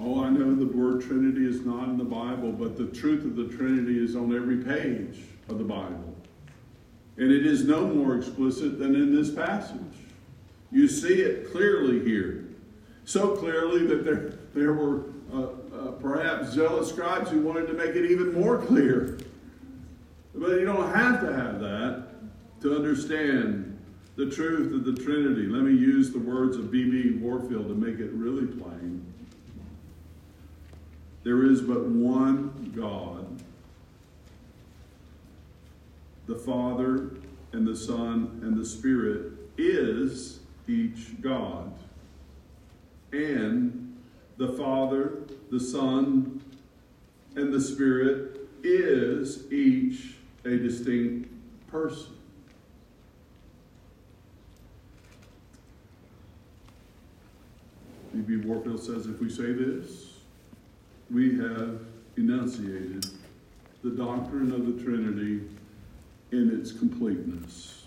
Oh, 0.00 0.24
I 0.24 0.30
know 0.30 0.54
the 0.54 0.66
word 0.66 1.02
Trinity 1.02 1.46
is 1.46 1.64
not 1.66 1.88
in 1.88 1.98
the 1.98 2.04
Bible, 2.04 2.52
but 2.52 2.76
the 2.76 2.86
truth 2.86 3.24
of 3.24 3.36
the 3.36 3.48
Trinity 3.56 4.02
is 4.02 4.16
on 4.16 4.34
every 4.34 4.56
page 4.64 5.20
of 5.48 5.58
the 5.58 5.64
Bible. 5.64 6.11
And 7.16 7.30
it 7.30 7.46
is 7.46 7.64
no 7.64 7.86
more 7.86 8.16
explicit 8.16 8.78
than 8.78 8.94
in 8.94 9.14
this 9.14 9.30
passage. 9.30 9.80
You 10.70 10.88
see 10.88 11.20
it 11.20 11.52
clearly 11.52 12.02
here. 12.04 12.46
So 13.04 13.36
clearly 13.36 13.86
that 13.86 14.04
there, 14.04 14.38
there 14.54 14.72
were 14.72 15.04
uh, 15.32 15.42
uh, 15.42 15.90
perhaps 15.92 16.52
zealous 16.52 16.88
scribes 16.88 17.30
who 17.30 17.40
wanted 17.40 17.66
to 17.66 17.74
make 17.74 17.90
it 17.90 18.10
even 18.10 18.32
more 18.32 18.58
clear. 18.58 19.18
But 20.34 20.52
you 20.52 20.64
don't 20.64 20.94
have 20.94 21.20
to 21.20 21.32
have 21.32 21.60
that 21.60 22.06
to 22.62 22.74
understand 22.76 23.68
the 24.16 24.30
truth 24.30 24.74
of 24.74 24.84
the 24.84 25.02
Trinity. 25.02 25.46
Let 25.46 25.62
me 25.62 25.72
use 25.72 26.12
the 26.12 26.18
words 26.18 26.56
of 26.56 26.70
B.B. 26.70 27.18
Warfield 27.18 27.68
to 27.68 27.74
make 27.74 27.98
it 27.98 28.10
really 28.12 28.46
plain. 28.46 29.04
There 31.24 31.44
is 31.44 31.60
but 31.60 31.82
one 31.82 32.72
God, 32.76 33.31
the 36.26 36.36
Father 36.36 37.10
and 37.52 37.66
the 37.66 37.76
Son 37.76 38.40
and 38.42 38.56
the 38.56 38.64
Spirit 38.64 39.32
is 39.58 40.40
each 40.68 41.20
God. 41.20 41.72
And 43.12 43.96
the 44.38 44.48
Father, 44.48 45.18
the 45.50 45.60
Son, 45.60 46.42
and 47.36 47.52
the 47.52 47.60
Spirit 47.60 48.48
is 48.62 49.50
each 49.52 50.14
a 50.44 50.56
distinct 50.56 51.28
person. 51.68 52.12
B.B. 58.12 58.46
Warfield 58.46 58.82
says 58.82 59.06
if 59.06 59.20
we 59.20 59.30
say 59.30 59.52
this, 59.52 60.18
we 61.10 61.36
have 61.38 61.80
enunciated 62.16 63.06
the 63.82 63.90
doctrine 63.90 64.52
of 64.52 64.66
the 64.66 64.82
Trinity 64.82 65.40
in 66.32 66.58
its 66.58 66.72
completeness. 66.72 67.84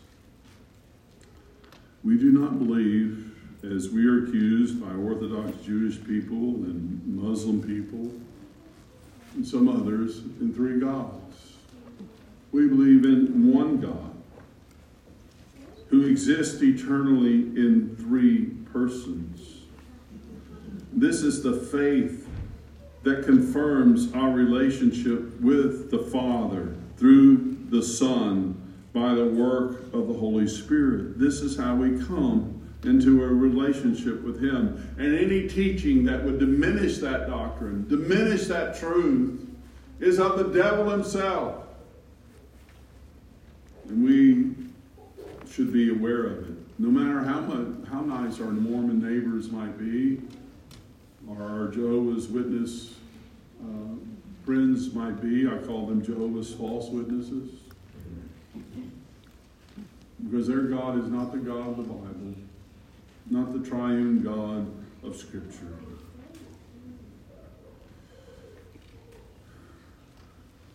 We 2.03 2.17
do 2.17 2.31
not 2.31 2.59
believe, 2.59 3.35
as 3.63 3.89
we 3.89 4.05
are 4.07 4.25
accused 4.25 4.79
by 4.79 4.93
Orthodox 4.93 5.57
Jewish 5.65 5.97
people 6.05 6.37
and 6.37 7.01
Muslim 7.07 7.61
people 7.61 8.11
and 9.33 9.45
some 9.45 9.67
others, 9.67 10.19
in 10.39 10.53
three 10.53 10.79
gods. 10.79 11.55
We 12.51 12.67
believe 12.67 13.03
in 13.03 13.51
one 13.51 13.81
God 13.81 14.15
who 15.89 16.03
exists 16.03 16.61
eternally 16.61 17.33
in 17.33 17.95
three 17.97 18.45
persons. 18.71 19.63
This 20.93 21.21
is 21.21 21.43
the 21.43 21.53
faith 21.53 22.29
that 23.03 23.25
confirms 23.25 24.13
our 24.13 24.31
relationship 24.31 25.39
with 25.41 25.91
the 25.91 25.99
Father 25.99 26.75
through 26.97 27.54
the 27.69 27.81
Son 27.81 28.61
by 28.93 29.13
the 29.13 29.25
work 29.25 29.93
of 29.93 30.07
the 30.07 30.13
Holy 30.13 30.47
Spirit. 30.47 31.19
This 31.19 31.41
is 31.41 31.57
how 31.57 31.75
we 31.75 32.03
come 32.05 32.61
into 32.83 33.23
a 33.23 33.27
relationship 33.27 34.23
with 34.23 34.41
Him. 34.41 34.95
And 34.97 35.17
any 35.17 35.47
teaching 35.47 36.05
that 36.05 36.23
would 36.23 36.39
diminish 36.39 36.99
that 36.99 37.27
doctrine, 37.27 37.87
diminish 37.87 38.45
that 38.47 38.77
truth, 38.79 39.45
is 39.99 40.19
of 40.19 40.37
the 40.37 40.61
devil 40.61 40.89
himself. 40.89 41.63
And 43.87 44.03
we 44.03 44.55
should 45.51 45.71
be 45.71 45.89
aware 45.89 46.25
of 46.25 46.49
it. 46.49 46.55
No 46.79 46.89
matter 46.89 47.21
how 47.21 47.39
much, 47.41 47.87
how 47.87 48.01
nice 48.01 48.39
our 48.41 48.51
Mormon 48.51 49.01
neighbors 49.01 49.49
might 49.51 49.77
be, 49.77 50.21
or 51.27 51.41
our 51.41 51.67
Jehovah's 51.69 52.27
Witness 52.27 52.95
uh, 53.63 53.95
friends 54.45 54.93
might 54.93 55.21
be, 55.21 55.47
I 55.47 55.57
call 55.57 55.87
them 55.87 56.03
Jehovah's 56.03 56.53
false 56.53 56.89
witnesses. 56.89 57.49
Because 60.23 60.47
their 60.47 60.61
God 60.61 60.99
is 60.99 61.09
not 61.09 61.31
the 61.31 61.39
God 61.39 61.69
of 61.69 61.77
the 61.77 61.83
Bible, 61.83 62.35
not 63.29 63.53
the 63.53 63.67
triune 63.67 64.21
God 64.23 64.71
of 65.03 65.15
Scripture. 65.15 65.73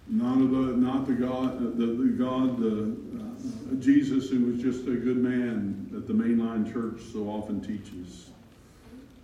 Not, 0.09 0.39
the, 0.39 0.77
not 0.77 1.07
the 1.07 1.13
God, 1.13 1.79
the, 1.79 1.87
the 1.87 2.09
God, 2.19 2.59
the, 2.59 2.97
uh, 3.21 3.75
Jesus, 3.81 4.29
who 4.29 4.47
was 4.47 4.61
just 4.61 4.89
a 4.89 4.97
good 4.97 5.19
man 5.19 5.89
that 5.93 6.09
the 6.09 6.13
mainline 6.13 6.71
church 6.73 7.01
so 7.13 7.29
often 7.29 7.61
teaches, 7.61 8.31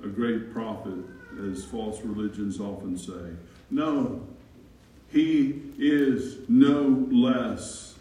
a 0.04 0.06
great 0.06 0.52
prophet, 0.52 1.04
as 1.50 1.64
false 1.64 2.00
religions 2.02 2.60
often 2.60 2.96
say. 2.96 3.34
No, 3.70 4.22
he 5.10 5.62
is 5.78 6.38
no 6.48 7.06
less 7.10 7.94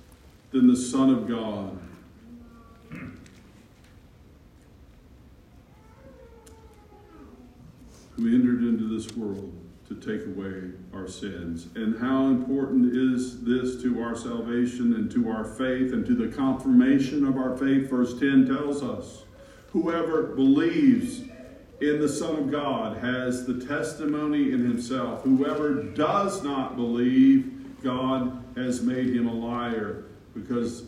than 0.51 0.67
the 0.67 0.75
Son 0.75 1.09
of 1.09 1.27
God. 1.27 1.79
Who 8.15 8.33
entered 8.33 8.63
into 8.63 8.87
this 8.87 9.15
world 9.17 9.53
to 9.89 9.95
take 9.95 10.25
away 10.25 10.71
our 10.93 11.07
sins. 11.07 11.67
And 11.75 11.99
how 11.99 12.27
important 12.27 12.95
is 12.95 13.43
this 13.43 13.81
to 13.83 14.01
our 14.01 14.15
salvation 14.15 14.93
and 14.93 15.11
to 15.11 15.29
our 15.29 15.43
faith 15.43 15.93
and 15.93 16.05
to 16.05 16.15
the 16.15 16.33
confirmation 16.35 17.25
of 17.25 17.37
our 17.37 17.57
faith? 17.57 17.89
Verse 17.89 18.17
10 18.17 18.47
tells 18.47 18.81
us 18.81 19.25
whoever 19.73 20.23
believes 20.23 21.23
in 21.81 21.99
the 21.99 22.09
Son 22.09 22.35
of 22.35 22.51
God 22.51 22.97
has 22.97 23.45
the 23.45 23.65
testimony 23.65 24.51
in 24.51 24.63
himself. 24.63 25.23
Whoever 25.23 25.83
does 25.83 26.43
not 26.43 26.75
believe, 26.75 27.83
God 27.83 28.43
has 28.55 28.81
made 28.81 29.13
him 29.13 29.27
a 29.27 29.33
liar 29.33 30.05
because 30.33 30.83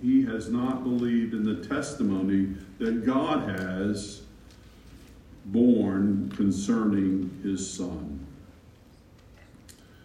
he 0.00 0.24
has 0.24 0.48
not 0.48 0.84
believed 0.84 1.34
in 1.34 1.44
the 1.44 1.66
testimony 1.66 2.54
that 2.78 3.04
God 3.04 3.48
has 3.48 4.22
borne 5.46 6.30
concerning 6.36 7.40
his 7.42 7.68
Son. 7.68 8.26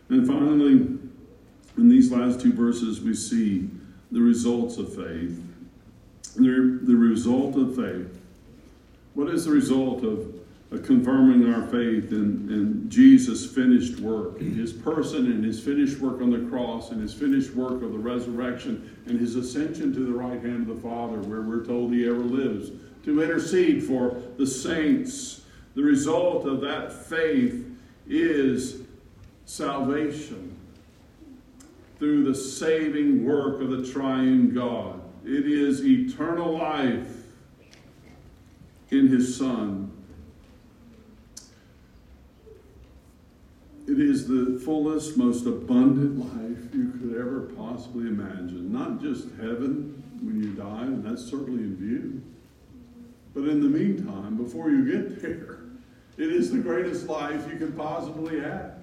And 0.10 0.28
finally, 0.28 1.00
in 1.78 1.90
these 1.90 2.12
last 2.12 2.42
two 2.42 2.54
verses, 2.54 3.02
we 3.02 3.14
see 3.14 3.70
the 4.12 4.22
results 4.22 4.78
of 4.78 4.96
faith. 4.96 5.42
The, 6.36 6.80
the 6.84 6.96
result 6.96 7.56
of 7.56 7.76
faith. 7.76 8.20
What 9.14 9.30
is 9.30 9.46
the 9.46 9.52
result 9.52 10.04
of 10.04 10.40
confirming 10.82 11.54
our 11.54 11.68
faith 11.68 12.12
in, 12.12 12.50
in 12.50 12.90
Jesus' 12.90 13.46
finished 13.46 14.00
work, 14.00 14.40
his 14.40 14.74
person 14.74 15.32
and 15.32 15.46
his 15.46 15.60
finished 15.60 16.00
work 16.00 16.20
on 16.20 16.32
the 16.32 16.50
cross 16.50 16.90
and 16.90 17.00
his 17.00 17.14
finished 17.14 17.54
work 17.54 17.84
of 17.84 17.92
the 17.92 18.00
resurrection 18.00 18.98
and 19.06 19.20
his 19.20 19.36
ascension 19.36 19.94
to 19.94 20.00
the 20.00 20.12
right 20.12 20.42
hand 20.42 20.68
of 20.68 20.76
the 20.76 20.82
Father, 20.82 21.20
where 21.22 21.42
we're 21.42 21.64
told 21.64 21.94
he 21.94 22.08
ever 22.08 22.16
lives, 22.18 22.72
to 23.04 23.22
intercede 23.22 23.84
for 23.84 24.22
the 24.38 24.48
saints. 24.48 25.42
The 25.76 25.84
result 25.84 26.48
of 26.48 26.62
that 26.62 26.92
faith 26.92 27.66
is 28.08 28.82
salvation 29.46 30.58
through 32.00 32.24
the 32.24 32.36
saving 32.36 33.24
work 33.24 33.62
of 33.62 33.70
the 33.70 33.92
triune 33.92 34.54
God. 34.54 35.02
It 35.24 35.46
is 35.46 35.86
eternal 35.86 36.58
life 36.58 37.23
in 38.94 39.08
his 39.08 39.36
Son. 39.36 39.92
It 43.88 44.00
is 44.00 44.28
the 44.28 44.62
fullest, 44.64 45.18
most 45.18 45.46
abundant 45.46 46.20
life 46.20 46.74
you 46.74 46.92
could 46.92 47.18
ever 47.20 47.52
possibly 47.58 48.08
imagine. 48.08 48.72
Not 48.72 49.02
just 49.02 49.28
heaven 49.36 50.02
when 50.22 50.42
you 50.42 50.54
die, 50.54 50.84
and 50.84 51.04
that's 51.04 51.24
certainly 51.24 51.64
in 51.64 51.76
view, 51.76 52.22
but 53.34 53.50
in 53.50 53.62
the 53.62 53.68
meantime, 53.68 54.38
before 54.38 54.70
you 54.70 54.86
get 54.90 55.22
there, 55.22 55.60
it 56.18 56.32
is 56.32 56.52
the 56.52 56.60
greatest 56.60 57.08
life 57.08 57.46
you 57.52 57.58
can 57.58 57.74
possibly 57.74 58.40
have. 58.40 58.76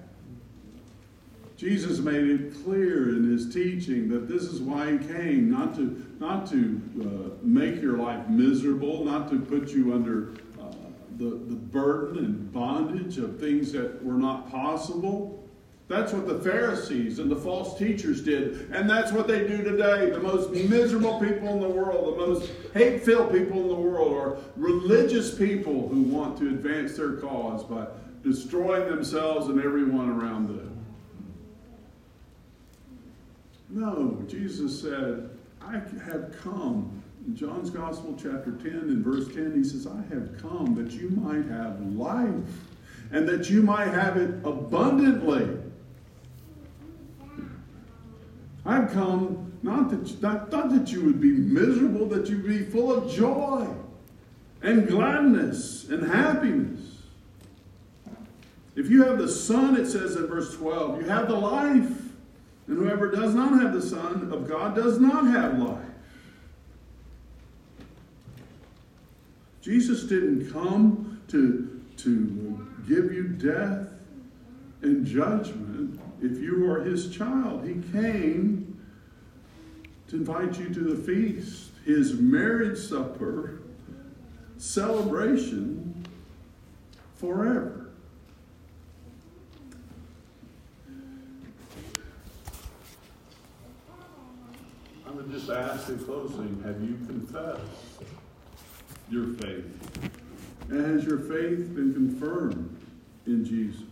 Jesus 1.57 1.99
made 1.99 2.27
it 2.27 2.63
clear 2.63 3.15
in 3.15 3.31
his 3.31 3.53
teaching 3.53 4.09
that 4.09 4.27
this 4.27 4.43
is 4.43 4.61
why 4.61 4.91
he 4.91 4.97
came, 4.97 5.49
not 5.49 5.75
to, 5.75 6.05
not 6.21 6.45
to 6.45 6.79
uh, 7.01 7.35
make 7.41 7.81
your 7.81 7.97
life 7.97 8.29
miserable, 8.29 9.03
not 9.03 9.27
to 9.31 9.39
put 9.39 9.69
you 9.69 9.91
under 9.91 10.33
uh, 10.61 10.71
the, 11.17 11.25
the 11.25 11.55
burden 11.55 12.19
and 12.19 12.53
bondage 12.53 13.17
of 13.17 13.39
things 13.39 13.71
that 13.71 14.01
were 14.05 14.13
not 14.13 14.49
possible. 14.51 15.43
That's 15.87 16.13
what 16.13 16.27
the 16.27 16.37
Pharisees 16.39 17.17
and 17.17 17.29
the 17.29 17.35
false 17.35 17.77
teachers 17.77 18.21
did. 18.21 18.69
And 18.71 18.87
that's 18.87 19.11
what 19.11 19.27
they 19.27 19.47
do 19.47 19.63
today. 19.63 20.11
The 20.11 20.19
most 20.19 20.51
miserable 20.51 21.19
people 21.19 21.49
in 21.49 21.59
the 21.59 21.67
world, 21.67 22.13
the 22.13 22.27
most 22.27 22.51
hate 22.75 23.01
filled 23.01 23.31
people 23.31 23.59
in 23.63 23.67
the 23.67 23.73
world, 23.73 24.13
are 24.13 24.37
religious 24.55 25.33
people 25.33 25.89
who 25.89 26.03
want 26.03 26.37
to 26.37 26.49
advance 26.49 26.97
their 26.97 27.13
cause 27.13 27.63
by 27.63 27.87
destroying 28.23 28.87
themselves 28.87 29.47
and 29.47 29.59
everyone 29.59 30.11
around 30.11 30.49
them. 30.49 30.85
No, 33.69 34.23
Jesus 34.27 34.79
said, 34.79 35.30
I 35.65 35.73
have 35.73 36.35
come. 36.43 37.03
In 37.25 37.35
John's 37.35 37.69
Gospel, 37.69 38.15
chapter 38.17 38.51
10, 38.51 38.71
in 38.71 39.03
verse 39.03 39.27
10, 39.27 39.53
he 39.55 39.63
says, 39.63 39.85
I 39.85 40.01
have 40.13 40.41
come 40.41 40.73
that 40.75 40.91
you 40.91 41.09
might 41.09 41.45
have 41.45 41.79
life 41.81 42.49
and 43.11 43.27
that 43.29 43.49
you 43.49 43.61
might 43.61 43.89
have 43.89 44.17
it 44.17 44.29
abundantly. 44.43 45.47
I've 48.65 48.91
come 48.91 49.51
not 49.63 49.89
that, 49.91 50.21
not, 50.21 50.51
not 50.51 50.69
that 50.71 50.91
you 50.91 51.03
would 51.05 51.21
be 51.21 51.31
miserable, 51.31 52.07
that 52.07 52.27
you 52.27 52.37
would 52.37 52.47
be 52.47 52.63
full 52.63 52.91
of 52.91 53.11
joy 53.11 53.67
and 54.61 54.87
gladness 54.87 55.87
and 55.89 56.11
happiness. 56.11 56.79
If 58.75 58.89
you 58.89 59.03
have 59.03 59.17
the 59.17 59.27
Son, 59.27 59.75
it 59.75 59.85
says 59.85 60.15
in 60.15 60.27
verse 60.27 60.55
12, 60.55 61.01
you 61.01 61.09
have 61.09 61.27
the 61.27 61.35
life. 61.35 62.10
And 62.71 62.79
whoever 62.79 63.11
does 63.11 63.35
not 63.35 63.61
have 63.61 63.73
the 63.73 63.81
Son 63.81 64.31
of 64.31 64.47
God 64.47 64.75
does 64.75 64.97
not 64.97 65.27
have 65.27 65.59
life. 65.59 65.77
Jesus 69.61 70.03
didn't 70.03 70.53
come 70.53 71.21
to, 71.27 71.81
to 71.97 72.65
give 72.87 73.11
you 73.11 73.27
death 73.27 73.89
and 74.83 75.05
judgment 75.05 75.99
if 76.21 76.37
you 76.39 76.71
are 76.71 76.79
his 76.79 77.13
child. 77.13 77.67
He 77.67 77.73
came 77.91 78.79
to 80.07 80.15
invite 80.15 80.57
you 80.57 80.73
to 80.73 80.95
the 80.95 81.03
feast, 81.03 81.71
his 81.83 82.13
marriage 82.13 82.77
supper, 82.77 83.59
celebration 84.57 86.05
forever. 87.15 87.80
Just 95.41 95.51
ask 95.51 95.89
in 95.89 95.99
closing 95.99 96.61
have 96.63 96.81
you 96.81 96.97
confessed 97.07 98.03
your 99.09 99.33
faith? 99.33 99.65
And 100.69 100.85
has 100.85 101.05
your 101.05 101.17
faith 101.17 101.73
been 101.75 101.93
confirmed 101.93 102.79
in 103.25 103.43
Jesus? 103.43 103.83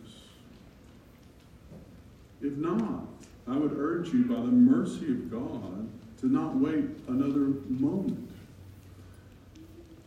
If 2.41 2.53
not, 2.53 3.05
I 3.47 3.57
would 3.57 3.73
urge 3.73 4.09
you 4.09 4.25
by 4.25 4.35
the 4.35 4.51
mercy 4.51 5.07
of 5.07 5.31
God 5.31 5.89
to 6.19 6.27
not 6.27 6.55
wait 6.55 6.85
another 7.07 7.53
moment, 7.67 8.29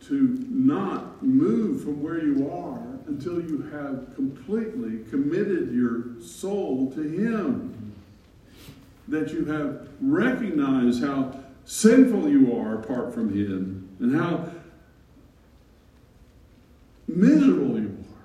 to 0.07 0.45
not 0.49 1.21
move 1.23 1.83
from 1.83 2.01
where 2.01 2.23
you 2.23 2.49
are 2.49 2.79
until 3.07 3.41
you 3.41 3.63
have 3.73 4.15
completely 4.15 5.03
committed 5.09 5.73
your 5.73 6.21
soul 6.21 6.91
to 6.93 7.01
Him. 7.01 7.82
That 9.07 9.31
you 9.31 9.45
have 9.45 9.87
recognized 10.01 11.03
how 11.03 11.39
sinful 11.65 12.29
you 12.29 12.57
are 12.57 12.75
apart 12.75 13.13
from 13.13 13.33
Him 13.33 13.89
and 13.99 14.15
how 14.15 14.49
miserable 17.07 17.79
you 17.79 17.87
are. 17.87 18.23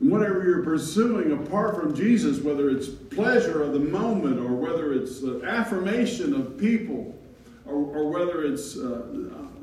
And 0.00 0.10
whatever 0.10 0.44
you're 0.44 0.64
pursuing 0.64 1.32
apart 1.32 1.76
from 1.76 1.94
Jesus, 1.94 2.40
whether 2.40 2.70
it's 2.70 2.88
pleasure 2.88 3.62
of 3.62 3.74
the 3.74 3.80
moment 3.80 4.38
or 4.38 4.54
whether 4.54 4.94
it's 4.94 5.22
uh, 5.22 5.42
affirmation 5.44 6.34
of 6.34 6.58
people 6.58 7.14
or, 7.66 7.74
or 7.74 8.10
whether 8.10 8.44
it's 8.44 8.76
uh, 8.76 9.02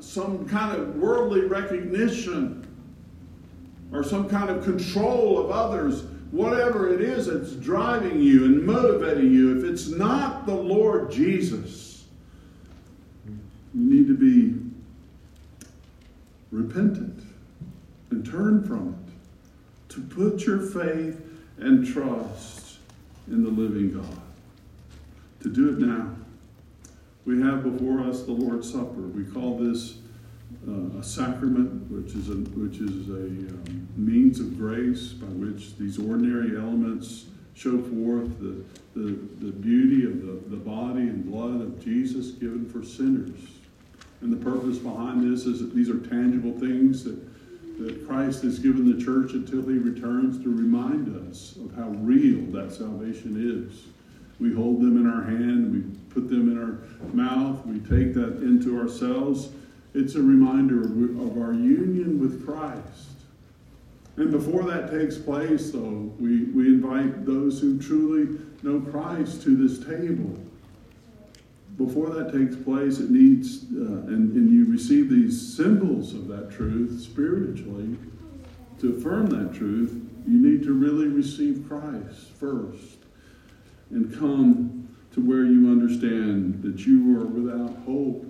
some 0.00 0.48
kind 0.48 0.80
of 0.80 0.96
worldly 0.96 1.42
recognition 1.42 2.64
or 3.92 4.04
some 4.04 4.28
kind 4.28 4.50
of 4.50 4.62
control 4.62 5.38
of 5.38 5.50
others, 5.50 6.04
whatever 6.30 6.92
it 6.92 7.00
is 7.00 7.26
that's 7.26 7.52
driving 7.52 8.20
you 8.20 8.44
and 8.44 8.64
motivating 8.64 9.32
you, 9.32 9.58
if 9.58 9.64
it's 9.64 9.88
not 9.88 10.46
the 10.46 10.54
Lord 10.54 11.10
Jesus, 11.10 12.04
you 13.26 13.34
need 13.74 14.06
to 14.08 14.16
be 14.16 14.58
repentant 16.50 17.22
and 18.10 18.24
turn 18.24 18.66
from 18.66 18.94
it 18.94 19.92
to 19.94 20.00
put 20.00 20.44
your 20.44 20.60
faith 20.60 21.20
and 21.58 21.86
trust 21.86 22.78
in 23.26 23.42
the 23.42 23.50
living 23.50 23.92
God. 23.92 24.20
To 25.42 25.48
do 25.48 25.70
it 25.70 25.78
now. 25.78 26.14
We 27.24 27.40
have 27.42 27.62
before 27.62 28.00
us 28.00 28.22
the 28.22 28.32
Lord's 28.32 28.70
Supper. 28.72 29.02
We 29.02 29.24
call 29.24 29.58
this 29.58 29.98
uh, 30.66 30.98
a 30.98 31.02
sacrament, 31.02 31.90
which 31.90 32.14
is 32.14 32.28
a, 32.28 32.34
which 32.58 32.78
is 32.78 33.08
a 33.08 33.52
um, 33.52 33.88
means 33.96 34.40
of 34.40 34.58
grace 34.58 35.08
by 35.08 35.26
which 35.26 35.76
these 35.76 35.98
ordinary 35.98 36.56
elements 36.56 37.26
show 37.54 37.80
forth 37.82 38.38
the, 38.40 38.64
the, 38.94 39.18
the 39.44 39.52
beauty 39.52 40.04
of 40.04 40.20
the, 40.20 40.56
the 40.56 40.62
body 40.62 41.02
and 41.02 41.24
blood 41.30 41.60
of 41.60 41.84
Jesus 41.84 42.30
given 42.32 42.68
for 42.68 42.84
sinners. 42.84 43.38
And 44.20 44.32
the 44.32 44.36
purpose 44.36 44.78
behind 44.78 45.32
this 45.32 45.44
is 45.44 45.60
that 45.60 45.74
these 45.74 45.88
are 45.88 45.98
tangible 45.98 46.52
things 46.58 47.04
that 47.04 47.18
that 47.78 48.06
Christ 48.08 48.42
has 48.42 48.58
given 48.58 48.90
the 48.90 49.02
church 49.02 49.32
until 49.32 49.62
he 49.62 49.78
returns 49.78 50.42
to 50.42 50.50
remind 50.50 51.30
us 51.30 51.56
of 51.56 51.74
how 51.76 51.88
real 52.00 52.40
that 52.52 52.72
salvation 52.72 53.36
is. 53.68 53.86
We 54.40 54.52
hold 54.52 54.80
them 54.80 54.96
in 54.96 55.08
our 55.08 55.22
hand, 55.22 55.72
we 55.72 55.80
put 56.12 56.28
them 56.28 56.50
in 56.50 56.58
our 56.58 57.12
mouth, 57.12 57.64
we 57.66 57.78
take 57.78 58.14
that 58.14 58.42
into 58.42 58.80
ourselves. 58.80 59.50
It's 59.98 60.14
a 60.14 60.22
reminder 60.22 60.82
of 60.82 61.42
our 61.42 61.52
union 61.52 62.20
with 62.20 62.46
Christ. 62.46 63.08
And 64.16 64.30
before 64.30 64.62
that 64.62 64.92
takes 64.92 65.18
place, 65.18 65.72
though, 65.72 66.12
we, 66.20 66.44
we 66.44 66.68
invite 66.68 67.26
those 67.26 67.60
who 67.60 67.80
truly 67.80 68.38
know 68.62 68.78
Christ 68.78 69.42
to 69.42 69.56
this 69.56 69.84
table. 69.84 70.38
Before 71.76 72.10
that 72.10 72.32
takes 72.32 72.54
place, 72.54 73.00
it 73.00 73.10
needs, 73.10 73.64
uh, 73.64 74.06
and, 74.06 74.36
and 74.36 74.52
you 74.52 74.70
receive 74.70 75.10
these 75.10 75.56
symbols 75.56 76.14
of 76.14 76.28
that 76.28 76.52
truth 76.52 77.00
spiritually, 77.00 77.96
to 78.78 78.94
affirm 78.94 79.26
that 79.30 79.52
truth, 79.52 80.00
you 80.28 80.38
need 80.38 80.62
to 80.62 80.74
really 80.74 81.08
receive 81.08 81.64
Christ 81.68 82.30
first 82.38 82.98
and 83.90 84.16
come 84.16 84.96
to 85.14 85.20
where 85.20 85.44
you 85.44 85.72
understand 85.72 86.62
that 86.62 86.86
you 86.86 87.20
are 87.20 87.26
without 87.26 87.76
hope 87.84 88.27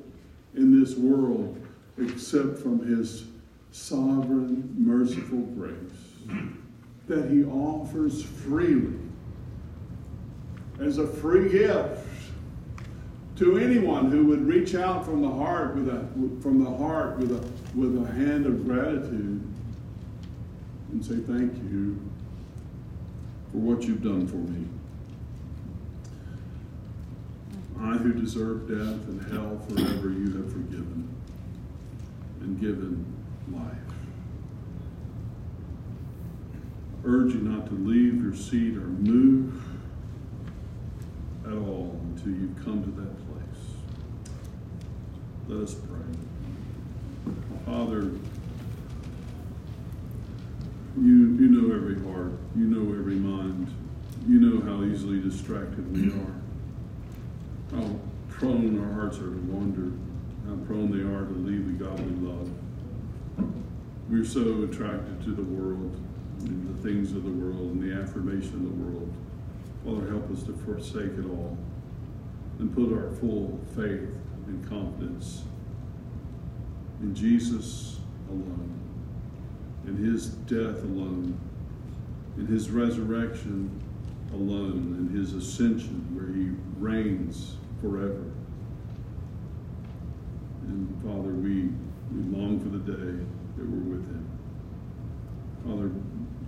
in 0.58 0.78
this 0.78 0.96
world 0.96 1.56
except 1.98 2.58
from 2.58 2.84
His 2.86 3.24
sovereign, 3.70 4.74
merciful 4.76 5.40
grace 5.56 6.42
that 7.06 7.30
He 7.30 7.44
offers 7.44 8.22
freely 8.22 8.98
as 10.80 10.98
a 10.98 11.06
free 11.06 11.48
gift 11.48 12.06
to 13.36 13.56
anyone 13.56 14.10
who 14.10 14.24
would 14.26 14.46
reach 14.46 14.74
out 14.74 15.04
from 15.04 15.22
the 15.22 15.30
heart 15.30 15.76
with 15.76 15.88
a 15.88 16.00
from 16.42 16.62
the 16.62 16.70
heart 16.70 17.18
with 17.18 17.30
a 17.30 17.78
with 17.78 17.96
a 18.04 18.12
hand 18.12 18.46
of 18.46 18.64
gratitude 18.64 19.40
and 20.90 21.04
say 21.04 21.16
thank 21.16 21.54
you 21.70 21.98
for 23.52 23.58
what 23.58 23.82
you've 23.84 24.02
done 24.02 24.26
for 24.26 24.36
me. 24.36 24.66
I 27.80 27.96
who 27.96 28.12
deserve 28.12 28.68
death 28.68 29.06
and 29.08 29.20
hell 29.32 29.58
forever 29.68 30.10
you 30.10 30.32
have 30.36 30.52
forgiven 30.52 31.08
and 32.40 32.60
given 32.60 33.04
life. 33.52 33.74
Urge 37.04 37.34
you 37.34 37.40
not 37.40 37.66
to 37.68 37.74
leave 37.74 38.22
your 38.22 38.34
seat 38.34 38.76
or 38.76 38.80
move 38.80 39.62
at 41.46 41.52
all 41.52 41.98
until 42.02 42.32
you've 42.32 42.56
come 42.64 42.82
to 42.82 42.90
that 43.00 43.14
place. 43.28 43.64
let 45.46 45.62
us 45.62 45.74
pray. 45.74 47.32
Father, 47.64 48.10
you, 50.96 51.36
you 51.38 51.48
know 51.48 51.74
every 51.74 52.02
heart, 52.10 52.32
you 52.56 52.64
know 52.64 52.92
every 52.98 53.14
mind, 53.14 53.72
you 54.26 54.40
know 54.40 54.60
how 54.60 54.82
easily 54.84 55.20
distracted 55.20 55.90
we 55.92 56.08
are, 56.08 56.34
how 57.72 57.98
prone 58.30 58.78
our 58.82 58.92
hearts 58.92 59.18
are 59.18 59.30
to 59.30 59.40
wander, 59.46 59.92
how 60.46 60.56
prone 60.66 60.90
they 60.90 61.04
are 61.04 61.24
to 61.26 61.34
leave 61.34 61.66
the 61.66 61.84
God 61.84 61.98
we 62.00 62.28
love. 62.28 62.50
We're 64.08 64.24
so 64.24 64.62
attracted 64.62 65.22
to 65.24 65.34
the 65.34 65.42
world 65.42 65.94
and 66.40 66.74
the 66.74 66.82
things 66.82 67.12
of 67.12 67.24
the 67.24 67.30
world 67.30 67.72
and 67.72 67.82
the 67.82 68.00
affirmation 68.00 68.54
of 68.54 68.62
the 68.62 68.84
world. 68.84 69.12
Father, 69.84 70.10
help 70.10 70.30
us 70.30 70.42
to 70.44 70.52
forsake 70.64 71.18
it 71.18 71.26
all 71.28 71.58
and 72.58 72.74
put 72.74 72.92
our 72.92 73.10
full 73.16 73.60
faith 73.76 74.08
and 74.46 74.68
confidence 74.68 75.42
in 77.00 77.14
Jesus 77.14 77.98
alone, 78.30 78.74
in 79.86 79.96
his 79.96 80.28
death 80.28 80.82
alone, 80.84 81.38
in 82.36 82.46
his 82.46 82.70
resurrection 82.70 83.70
alone, 84.32 84.96
in 84.98 85.16
his 85.16 85.34
ascension 85.34 86.06
where 86.14 86.32
he 86.34 86.50
reigns 86.78 87.56
forever. 87.80 88.24
And 90.62 91.02
Father, 91.02 91.32
we, 91.32 91.70
we 92.12 92.36
long 92.36 92.60
for 92.60 92.68
the 92.68 92.78
day 92.78 93.24
that 93.56 93.64
we're 93.64 93.96
with 93.96 94.06
him. 94.06 94.28
Father, 95.64 95.90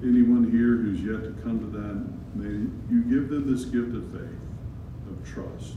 anyone 0.02 0.50
here 0.50 0.76
who's 0.76 1.00
yet 1.00 1.24
to 1.24 1.42
come 1.42 1.58
to 1.60 1.66
that, 1.66 2.06
may 2.34 2.68
you 2.90 3.02
give 3.04 3.28
them 3.28 3.52
this 3.52 3.64
gift 3.64 3.94
of 3.94 4.10
faith, 4.12 4.40
of 5.10 5.24
trust 5.24 5.76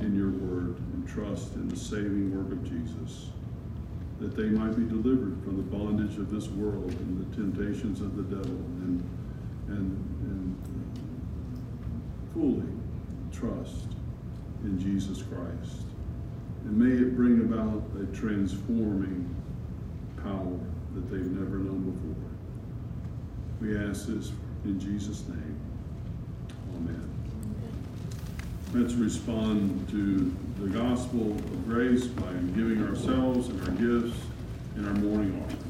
in 0.00 0.16
your 0.16 0.30
word 0.30 0.78
and 0.94 1.08
trust 1.08 1.54
in 1.54 1.68
the 1.68 1.76
saving 1.76 2.34
work 2.36 2.52
of 2.52 2.62
Jesus, 2.64 3.30
that 4.20 4.36
they 4.36 4.44
might 4.44 4.76
be 4.76 4.84
delivered 4.84 5.42
from 5.42 5.56
the 5.56 5.62
bondage 5.62 6.18
of 6.18 6.30
this 6.30 6.48
world 6.48 6.90
and 6.92 7.18
the 7.18 7.36
temptations 7.36 8.00
of 8.00 8.16
the 8.16 8.22
devil 8.22 8.56
and, 8.82 9.02
and, 9.68 9.78
and 10.17 10.17
fully 12.32 12.66
trust 13.32 13.86
in 14.62 14.78
Jesus 14.78 15.22
Christ. 15.22 15.84
And 16.64 16.76
may 16.76 17.02
it 17.02 17.16
bring 17.16 17.40
about 17.40 17.82
a 18.00 18.06
transforming 18.14 19.34
power 20.22 20.58
that 20.94 21.10
they've 21.10 21.30
never 21.30 21.58
known 21.58 21.90
before. 21.90 22.28
We 23.60 23.76
ask 23.76 24.06
this 24.06 24.32
in 24.64 24.78
Jesus' 24.78 25.26
name. 25.28 25.60
Amen. 26.76 27.10
Let's 28.74 28.94
respond 28.94 29.88
to 29.90 30.36
the 30.62 30.68
gospel 30.68 31.32
of 31.32 31.64
grace 31.66 32.06
by 32.06 32.32
giving 32.54 32.84
ourselves 32.86 33.48
and 33.48 33.60
our 33.62 33.70
gifts 33.70 34.20
in 34.76 34.86
our 34.86 34.94
morning 34.94 35.42
offering. 35.44 35.67